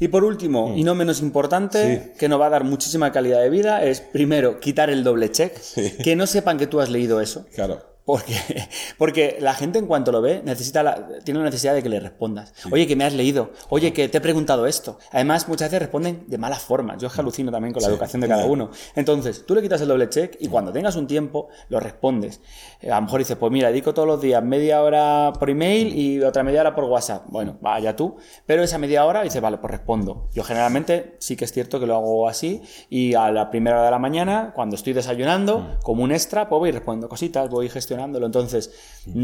Y 0.00 0.08
por 0.08 0.24
último, 0.24 0.74
y 0.76 0.82
no 0.82 0.94
menos 0.94 1.20
importante, 1.20 2.12
que 2.18 2.28
nos 2.28 2.40
va 2.40 2.46
a 2.46 2.50
dar 2.50 2.64
muchísima 2.64 3.12
calidad 3.12 3.40
de 3.40 3.50
vida, 3.50 3.84
es 3.84 4.00
primero 4.00 4.60
quitar 4.60 4.90
el 4.90 5.04
doble 5.04 5.30
check, 5.30 5.56
que 6.02 6.16
no 6.16 6.26
sepan 6.26 6.58
que 6.58 6.66
tú 6.66 6.80
has 6.80 6.88
leído 6.88 7.20
eso. 7.20 7.46
Claro. 7.54 7.93
Porque, 8.04 8.36
porque 8.98 9.38
la 9.40 9.54
gente 9.54 9.78
en 9.78 9.86
cuanto 9.86 10.12
lo 10.12 10.20
ve 10.20 10.42
necesita 10.44 10.82
la, 10.82 11.08
tiene 11.24 11.40
la 11.40 11.46
necesidad 11.46 11.74
de 11.74 11.82
que 11.82 11.88
le 11.88 12.00
respondas. 12.00 12.52
Oye, 12.70 12.86
que 12.86 12.96
me 12.96 13.04
has 13.04 13.14
leído. 13.14 13.52
Oye, 13.70 13.92
que 13.92 14.08
te 14.08 14.18
he 14.18 14.20
preguntado 14.20 14.66
esto. 14.66 14.98
Además, 15.10 15.48
muchas 15.48 15.68
veces 15.68 15.80
responden 15.80 16.24
de 16.26 16.36
malas 16.36 16.60
formas. 16.60 16.98
Yo 17.00 17.08
es 17.08 17.14
que 17.14 17.20
alucino 17.20 17.50
también 17.50 17.72
con 17.72 17.82
la 17.82 17.88
educación 17.88 18.20
de 18.20 18.28
cada 18.28 18.44
uno. 18.44 18.70
Entonces, 18.94 19.46
tú 19.46 19.54
le 19.54 19.62
quitas 19.62 19.80
el 19.80 19.88
doble 19.88 20.08
check 20.10 20.36
y 20.38 20.48
cuando 20.48 20.72
tengas 20.72 20.96
un 20.96 21.06
tiempo, 21.06 21.48
lo 21.68 21.80
respondes. 21.80 22.40
Eh, 22.80 22.90
a 22.90 22.96
lo 22.96 23.02
mejor 23.02 23.20
dices, 23.20 23.36
pues 23.36 23.50
mira, 23.50 23.68
dedico 23.68 23.94
todos 23.94 24.06
los 24.06 24.20
días 24.20 24.42
media 24.42 24.82
hora 24.82 25.32
por 25.38 25.48
email 25.48 25.96
y 25.96 26.22
otra 26.22 26.42
media 26.42 26.60
hora 26.60 26.74
por 26.74 26.84
WhatsApp. 26.84 27.24
Bueno, 27.28 27.56
vaya 27.62 27.96
tú. 27.96 28.16
Pero 28.44 28.62
esa 28.62 28.76
media 28.76 29.06
hora 29.06 29.22
dices, 29.22 29.40
vale, 29.40 29.56
pues 29.56 29.70
respondo. 29.70 30.28
Yo 30.34 30.44
generalmente 30.44 31.16
sí 31.20 31.36
que 31.36 31.46
es 31.46 31.52
cierto 31.52 31.80
que 31.80 31.86
lo 31.86 31.94
hago 31.94 32.28
así 32.28 32.60
y 32.90 33.14
a 33.14 33.30
la 33.30 33.50
primera 33.50 33.76
hora 33.76 33.86
de 33.86 33.90
la 33.90 33.98
mañana, 33.98 34.52
cuando 34.54 34.76
estoy 34.76 34.92
desayunando, 34.92 35.78
como 35.82 36.02
un 36.02 36.12
extra, 36.12 36.50
pues 36.50 36.58
voy 36.58 36.70
respondiendo 36.70 37.08
cositas, 37.08 37.48
voy 37.48 37.70
gestionando 37.70 37.93
entonces, 37.94 38.70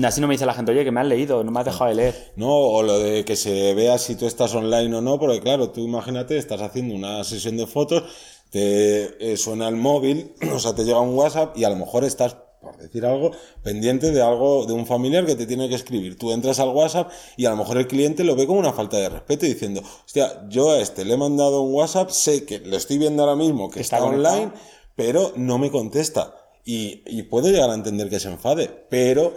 así 0.04 0.20
no 0.20 0.26
me 0.26 0.34
dice 0.34 0.46
la 0.46 0.54
gente, 0.54 0.72
oye, 0.72 0.84
que 0.84 0.90
me 0.90 1.00
has 1.00 1.06
leído, 1.06 1.44
no 1.44 1.50
me 1.50 1.60
has 1.60 1.66
dejado 1.66 1.90
de 1.90 1.96
leer. 1.96 2.32
No, 2.36 2.50
o 2.50 2.82
lo 2.82 2.98
de 2.98 3.24
que 3.24 3.36
se 3.36 3.74
vea 3.74 3.98
si 3.98 4.14
tú 4.14 4.26
estás 4.26 4.54
online 4.54 4.94
o 4.96 5.00
no, 5.00 5.18
porque 5.18 5.40
claro, 5.40 5.70
tú 5.70 5.80
imagínate, 5.80 6.36
estás 6.38 6.60
haciendo 6.60 6.94
una 6.94 7.22
sesión 7.24 7.56
de 7.56 7.66
fotos, 7.66 8.04
te 8.50 9.32
eh, 9.32 9.36
suena 9.36 9.68
el 9.68 9.76
móvil, 9.76 10.32
o 10.54 10.58
sea, 10.58 10.74
te 10.74 10.84
llega 10.84 11.00
un 11.00 11.14
WhatsApp 11.14 11.56
y 11.56 11.64
a 11.64 11.70
lo 11.70 11.76
mejor 11.76 12.04
estás 12.04 12.36
por 12.60 12.76
decir 12.76 13.06
algo, 13.06 13.30
pendiente 13.62 14.10
de 14.10 14.20
algo, 14.20 14.66
de 14.66 14.74
un 14.74 14.86
familiar 14.86 15.24
que 15.24 15.34
te 15.34 15.46
tiene 15.46 15.68
que 15.68 15.74
escribir. 15.74 16.18
Tú 16.18 16.30
entras 16.30 16.60
al 16.60 16.68
WhatsApp 16.68 17.10
y 17.36 17.46
a 17.46 17.50
lo 17.50 17.56
mejor 17.56 17.78
el 17.78 17.86
cliente 17.86 18.22
lo 18.22 18.36
ve 18.36 18.46
como 18.46 18.58
una 18.58 18.72
falta 18.72 18.98
de 18.98 19.08
respeto 19.08 19.46
diciendo, 19.46 19.82
hostia, 20.04 20.46
yo 20.48 20.72
a 20.72 20.80
este 20.80 21.04
le 21.04 21.14
he 21.14 21.16
mandado 21.16 21.62
un 21.62 21.72
WhatsApp, 21.72 22.10
sé 22.10 22.44
que 22.44 22.58
lo 22.58 22.76
estoy 22.76 22.98
viendo 22.98 23.22
ahora 23.22 23.34
mismo, 23.36 23.70
que 23.70 23.80
está, 23.80 24.02
online, 24.04 24.52
pero 24.94 25.32
no 25.36 25.56
me 25.56 25.70
contesta. 25.70 26.34
Y, 26.72 27.02
y, 27.04 27.24
puedo 27.24 27.48
llegar 27.48 27.68
a 27.70 27.74
entender 27.74 28.08
que 28.08 28.20
se 28.20 28.30
enfade, 28.30 28.70
pero 28.88 29.34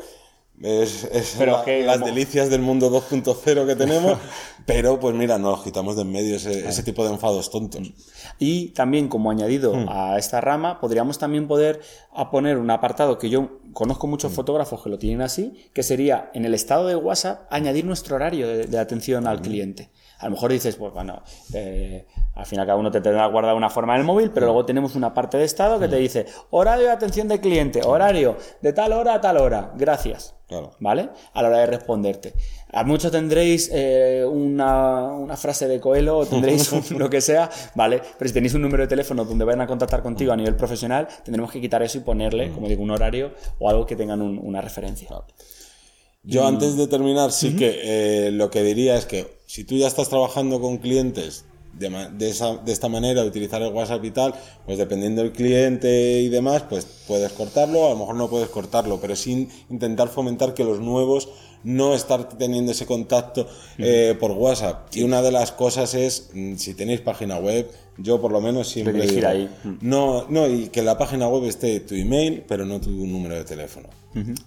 es, 0.62 1.04
es 1.06 1.36
pero 1.40 1.64
las 1.66 2.00
delicias 2.06 2.52
del 2.52 2.62
mundo 2.62 2.92
2.0 2.92 3.66
que 3.66 3.76
tenemos, 3.76 4.20
pero 4.68 5.00
pues 5.00 5.16
mira, 5.16 5.40
nos 5.40 5.64
quitamos 5.64 5.96
de 5.96 6.04
en 6.04 6.12
medio 6.12 6.36
ese, 6.36 6.68
ese, 6.68 6.84
tipo 6.84 7.04
de 7.04 7.12
enfados 7.12 7.50
tontos. 7.50 7.92
Y 8.38 8.68
también 8.70 9.08
como 9.08 9.32
añadido 9.32 9.74
hmm. 9.74 9.90
a 9.90 10.20
esta 10.20 10.42
rama, 10.42 10.80
podríamos 10.80 11.18
también 11.18 11.48
poder 11.48 11.82
a 12.14 12.30
poner 12.30 12.60
un 12.60 12.70
apartado 12.70 13.18
que 13.18 13.32
yo 13.32 13.60
conozco 13.74 14.08
muchos 14.08 14.32
hmm. 14.32 14.36
fotógrafos 14.36 14.84
que 14.84 14.90
lo 14.90 14.98
tienen 14.98 15.22
así, 15.22 15.70
que 15.74 15.84
sería 15.84 16.32
en 16.34 16.46
el 16.46 16.54
estado 16.54 16.88
de 16.88 16.96
WhatsApp 16.96 17.48
añadir 17.50 17.86
nuestro 17.86 18.16
horario 18.16 18.48
de, 18.48 18.68
de 18.68 18.80
atención 18.80 19.28
al 19.28 19.40
hmm. 19.40 19.44
cliente. 19.44 19.90
A 20.24 20.28
lo 20.28 20.32
mejor 20.32 20.54
dices, 20.54 20.78
pues 20.78 20.94
bueno, 20.94 21.22
eh, 21.54 22.06
al 22.36 22.46
final 22.46 22.66
cada 22.66 22.78
uno 22.78 22.90
te 22.90 23.02
tendrá 23.02 23.26
guardado 23.28 23.58
una 23.58 23.70
forma 23.70 23.94
en 23.96 24.02
el 24.02 24.06
móvil, 24.06 24.32
pero 24.32 24.46
luego 24.46 24.66
tenemos 24.66 24.96
una 24.96 25.14
parte 25.14 25.38
de 25.38 25.44
estado 25.44 25.82
que 25.82 25.90
te 25.90 25.98
dice 25.98 26.26
horario 26.52 26.86
de 26.86 26.92
atención 26.92 27.28
del 27.28 27.42
cliente, 27.42 27.82
horario 27.84 28.38
de 28.62 28.72
tal 28.72 28.94
hora 28.94 29.16
a 29.16 29.22
tal 29.22 29.36
hora, 29.36 29.74
gracias. 29.76 30.36
¿Vale? 30.80 31.10
A 31.34 31.42
la 31.42 31.48
hora 31.48 31.58
de 31.60 31.66
responderte. 31.66 32.34
A 32.72 32.84
muchos 32.84 33.12
tendréis 33.12 33.72
eh, 33.74 34.24
una, 34.24 35.36
frase 35.36 35.68
de 35.68 35.80
Coelho 35.80 36.18
o 36.18 36.26
tendréis 36.28 36.92
lo 36.92 37.10
que 37.10 37.22
sea, 37.22 37.50
¿vale? 37.74 38.02
Pero 38.20 38.28
si 38.28 38.34
tenéis 38.36 38.54
un 38.54 38.62
número 38.62 38.84
de 38.84 38.88
teléfono 38.88 39.26
donde 39.26 39.46
vayan 39.46 39.62
a 39.62 39.68
contactar 39.68 40.04
contigo 40.04 40.32
a 40.32 40.36
nivel 40.36 40.56
profesional, 40.56 41.08
tendremos 41.24 41.52
que 41.52 41.60
quitar 41.60 41.82
eso 41.82 41.98
y 41.98 42.02
ponerle, 42.02 42.52
como 42.52 42.68
digo, 42.68 42.84
un 42.84 42.92
horario 42.92 43.32
o 43.64 43.70
algo 43.70 43.86
que 43.86 43.96
tengan 43.96 44.22
una 44.22 44.60
referencia. 44.60 45.08
Yo 46.24 46.46
antes 46.46 46.76
de 46.76 46.88
terminar, 46.88 47.32
sí 47.32 47.56
que 47.56 47.70
eh, 48.28 48.32
lo 48.32 48.50
que 48.50 48.62
diría 48.62 48.98
es 48.98 49.06
que 49.06 49.40
si 49.46 49.64
tú 49.64 49.78
ya 49.78 49.88
estás 49.88 50.10
trabajando 50.10 50.60
con 50.60 50.80
clientes 50.80 51.46
de, 51.72 51.90
de, 52.18 52.30
esa, 52.30 52.58
de, 52.58 52.74
esta 52.74 52.90
manera, 52.90 53.22
de 53.22 53.30
utilizar 53.30 53.62
el 53.62 53.72
WhatsApp 53.72 54.04
y 54.04 54.12
tal, 54.12 54.34
pues 54.66 54.78
dependiendo 54.78 55.22
del 55.22 55.32
cliente 55.32 56.20
y 56.20 56.28
demás, 56.28 56.64
pues 56.70 56.86
puedes 57.08 57.32
cortarlo, 57.32 57.86
a 57.86 57.92
lo 57.92 57.96
mejor 57.96 58.16
no 58.16 58.30
puedes 58.30 58.50
cortarlo, 58.50 59.00
pero 59.00 59.16
sin 59.16 59.50
intentar 59.70 60.10
fomentar 60.10 60.54
que 60.54 60.66
los 60.66 60.82
nuevos 60.82 61.30
no 61.64 61.96
estar 61.96 62.30
teniendo 62.30 62.72
ese 62.72 62.86
contacto 62.86 63.48
eh, 63.78 64.16
por 64.20 64.32
WhatsApp. 64.32 64.88
Y 64.96 65.04
una 65.04 65.22
de 65.22 65.32
las 65.32 65.52
cosas 65.52 65.94
es, 65.94 66.30
mm, 66.34 66.56
si 66.56 66.74
tenéis 66.74 67.02
página 67.02 67.38
web, 67.38 67.70
yo 67.98 68.20
por 68.20 68.32
lo 68.32 68.42
menos 68.42 68.70
siempre 68.70 69.04
ahí. 69.26 69.50
no, 69.82 70.26
no, 70.30 70.48
y 70.48 70.70
que 70.70 70.82
la 70.82 70.98
página 70.98 71.28
web 71.28 71.44
esté 71.46 71.80
tu 71.82 71.94
email, 71.96 72.44
pero 72.48 72.66
no 72.66 72.82
tu 72.82 72.90
número 72.90 73.36
de 73.36 73.44
teléfono. 73.44 73.90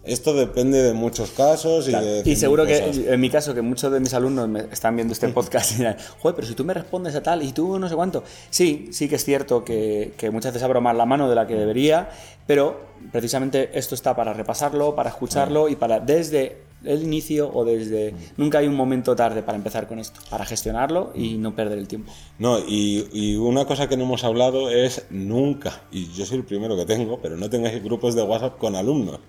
Esto 0.05 0.33
depende 0.33 0.81
de 0.81 0.93
muchos 0.93 1.31
casos 1.33 1.89
y, 1.89 2.31
y 2.31 2.37
seguro 2.37 2.65
que 2.67 2.79
en 3.09 3.21
mi 3.21 3.31
caso 3.31 3.53
que 3.53 3.63
muchos 3.63 3.91
de 3.91 3.99
mis 3.99 4.15
alumnos 4.15 4.49
me 4.49 4.61
están 4.71 4.95
viendo 4.95 5.13
este 5.13 5.29
podcast 5.31 5.73
y 5.73 5.79
dirán, 5.79 5.97
joder, 6.21 6.37
pero 6.37 6.47
si 6.47 6.55
tú 6.55 6.65
me 6.65 6.73
respondes 6.73 7.17
a 7.17 7.23
tal 7.23 7.43
y 7.43 7.53
tú 7.53 7.79
no 7.79 7.89
sé 7.89 7.97
cuánto. 7.97 8.23
Sí, 8.51 8.89
sí 8.93 9.09
que 9.09 9.17
es 9.17 9.25
cierto 9.25 9.65
que, 9.65 10.13
que 10.17 10.31
muchas 10.31 10.53
veces 10.53 10.65
abro 10.65 10.81
más 10.81 10.97
la 10.97 11.05
mano 11.05 11.29
de 11.29 11.35
la 11.35 11.49
que 11.49 11.55
debería, 11.55 12.09
pero 12.47 12.81
precisamente 13.11 13.77
esto 13.77 13.97
está 13.97 14.15
para 14.15 14.33
repasarlo, 14.33 14.95
para 14.95 15.11
escucharlo 15.11 15.69
y 15.69 15.75
para 15.75 15.99
desde 15.99 16.66
el 16.85 17.03
inicio 17.03 17.51
o 17.53 17.65
desde... 17.65 18.15
Nunca 18.37 18.59
hay 18.59 18.67
un 18.67 18.75
momento 18.75 19.17
tarde 19.17 19.43
para 19.43 19.57
empezar 19.57 19.87
con 19.89 19.99
esto, 19.99 20.21
para 20.31 20.45
gestionarlo 20.45 21.13
y 21.15 21.35
no 21.35 21.55
perder 21.55 21.79
el 21.79 21.89
tiempo. 21.89 22.13
No, 22.39 22.59
y, 22.59 23.09
y, 23.13 23.37
una 23.37 23.65
cosa 23.65 23.89
que 23.89 23.97
no 23.97 24.05
hemos 24.05 24.25
hablado 24.25 24.71
es 24.71 25.07
nunca, 25.11 25.83
y 25.91 26.13
yo 26.13 26.27
soy 26.27 26.39
el 26.39 26.45
primero 26.45 26.77
que 26.77 26.85
tengo, 26.85 27.21
pero 27.21 27.37
no 27.37 27.51
tengáis 27.51 27.83
grupos 27.83 28.15
de 28.15 28.23
WhatsApp 28.23 28.59
con 28.59 28.77
alumnos. 28.77 29.21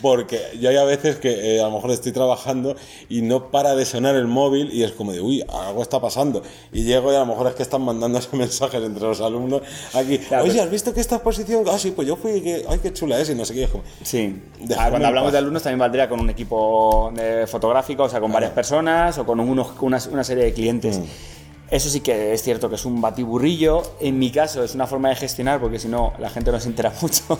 Porque 0.00 0.40
yo 0.60 0.70
hay 0.70 0.76
a 0.76 0.84
veces 0.84 1.16
que 1.16 1.56
eh, 1.56 1.60
a 1.60 1.64
lo 1.64 1.72
mejor 1.72 1.90
estoy 1.90 2.12
trabajando 2.12 2.76
y 3.08 3.22
no 3.22 3.50
para 3.50 3.74
de 3.74 3.84
sonar 3.84 4.14
el 4.14 4.26
móvil 4.26 4.72
y 4.72 4.82
es 4.82 4.92
como 4.92 5.12
de, 5.12 5.20
uy, 5.20 5.44
algo 5.48 5.82
está 5.82 6.00
pasando. 6.00 6.42
Y 6.72 6.84
llego 6.84 7.12
y 7.12 7.16
a 7.16 7.20
lo 7.20 7.26
mejor 7.26 7.48
es 7.48 7.54
que 7.54 7.62
están 7.62 7.82
mandando 7.82 8.18
ese 8.18 8.36
mensajes 8.36 8.82
entre 8.82 9.02
los 9.02 9.20
alumnos 9.20 9.62
aquí. 9.94 10.20
Oye, 10.42 10.60
¿has 10.60 10.70
visto 10.70 10.92
que 10.92 11.00
esta 11.00 11.16
exposición? 11.16 11.64
Ah, 11.68 11.78
sí, 11.78 11.92
pues 11.92 12.06
yo 12.06 12.16
fui, 12.16 12.40
que, 12.40 12.64
ay, 12.68 12.78
qué 12.82 12.92
chula 12.92 13.18
es 13.20 13.30
y 13.30 13.34
no 13.34 13.44
sé 13.44 13.54
qué. 13.54 13.68
sí, 14.02 14.42
ah, 14.76 14.88
cuando 14.90 15.08
hablamos 15.08 15.32
de 15.32 15.38
alumnos 15.38 15.62
también 15.62 15.78
valdría 15.78 16.08
con 16.08 16.20
un 16.20 16.30
equipo 16.30 17.12
eh, 17.18 17.46
fotográfico, 17.46 18.04
o 18.04 18.08
sea, 18.08 18.20
con 18.20 18.32
varias 18.32 18.52
personas 18.52 19.16
o 19.18 19.26
con 19.26 19.40
unos, 19.40 19.68
una, 19.80 20.00
una, 20.10 20.24
serie 20.24 20.44
de 20.44 20.52
clientes. 20.52 20.98
Mm. 20.98 21.35
Eso 21.70 21.90
sí 21.90 22.00
que 22.00 22.32
es 22.32 22.42
cierto 22.42 22.68
que 22.68 22.76
es 22.76 22.84
un 22.84 23.00
batiburrillo. 23.00 23.82
En 24.00 24.18
mi 24.18 24.30
caso 24.30 24.62
es 24.62 24.74
una 24.74 24.86
forma 24.86 25.08
de 25.08 25.16
gestionar 25.16 25.60
porque 25.60 25.78
si 25.78 25.88
no 25.88 26.12
la 26.18 26.30
gente 26.30 26.52
no 26.52 26.60
se 26.60 26.68
entera 26.68 26.92
mucho 27.00 27.38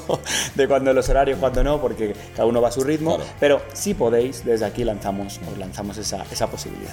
de 0.55 0.69
cuándo 0.69 0.93
los 0.93 1.09
horarios, 1.09 1.39
cuándo 1.39 1.62
no, 1.62 1.81
porque 1.81 2.15
cada 2.35 2.47
uno 2.47 2.61
va 2.61 2.69
a 2.69 2.73
su 2.73 2.83
ritmo. 2.83 3.19
Pero 3.39 3.62
si 3.73 3.95
podéis, 3.95 4.45
desde 4.45 4.65
aquí 4.65 4.85
lanzamos, 4.85 5.41
os 5.51 5.59
lanzamos 5.59 5.97
esa, 5.99 6.25
esa, 6.31 6.49
posibilidad. 6.49 6.93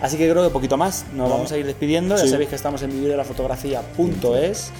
Así 0.00 0.16
que 0.16 0.28
creo 0.30 0.42
que 0.44 0.50
poquito 0.50 0.76
más 0.76 1.04
nos 1.14 1.30
vamos 1.30 1.52
a 1.52 1.58
ir 1.58 1.66
despidiendo. 1.66 2.16
Ya 2.16 2.26
sabéis 2.26 2.48
que 2.48 2.56
estamos 2.56 2.82
en 2.82 2.90
vivirdelafotografía.es 2.90 4.72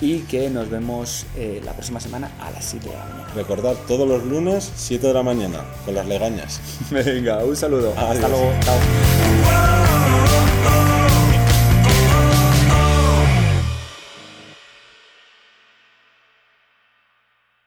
y 0.00 0.18
que 0.22 0.50
nos 0.50 0.68
vemos 0.68 1.26
eh, 1.36 1.60
la 1.64 1.72
próxima 1.72 2.00
semana 2.00 2.32
a 2.40 2.50
las 2.50 2.64
7 2.64 2.88
de 2.88 2.94
la 2.94 3.04
mañana. 3.04 3.34
Recordad, 3.34 3.76
todos 3.86 4.06
los 4.06 4.24
lunes, 4.24 4.70
7 4.74 5.06
de 5.06 5.14
la 5.14 5.22
mañana, 5.22 5.64
con 5.84 5.94
las 5.94 6.06
legañas. 6.06 6.60
Venga, 6.90 7.38
un 7.44 7.56
saludo. 7.56 7.94
Hasta 7.96 8.28
luego. 8.28 8.52
Chao. 8.64 9.91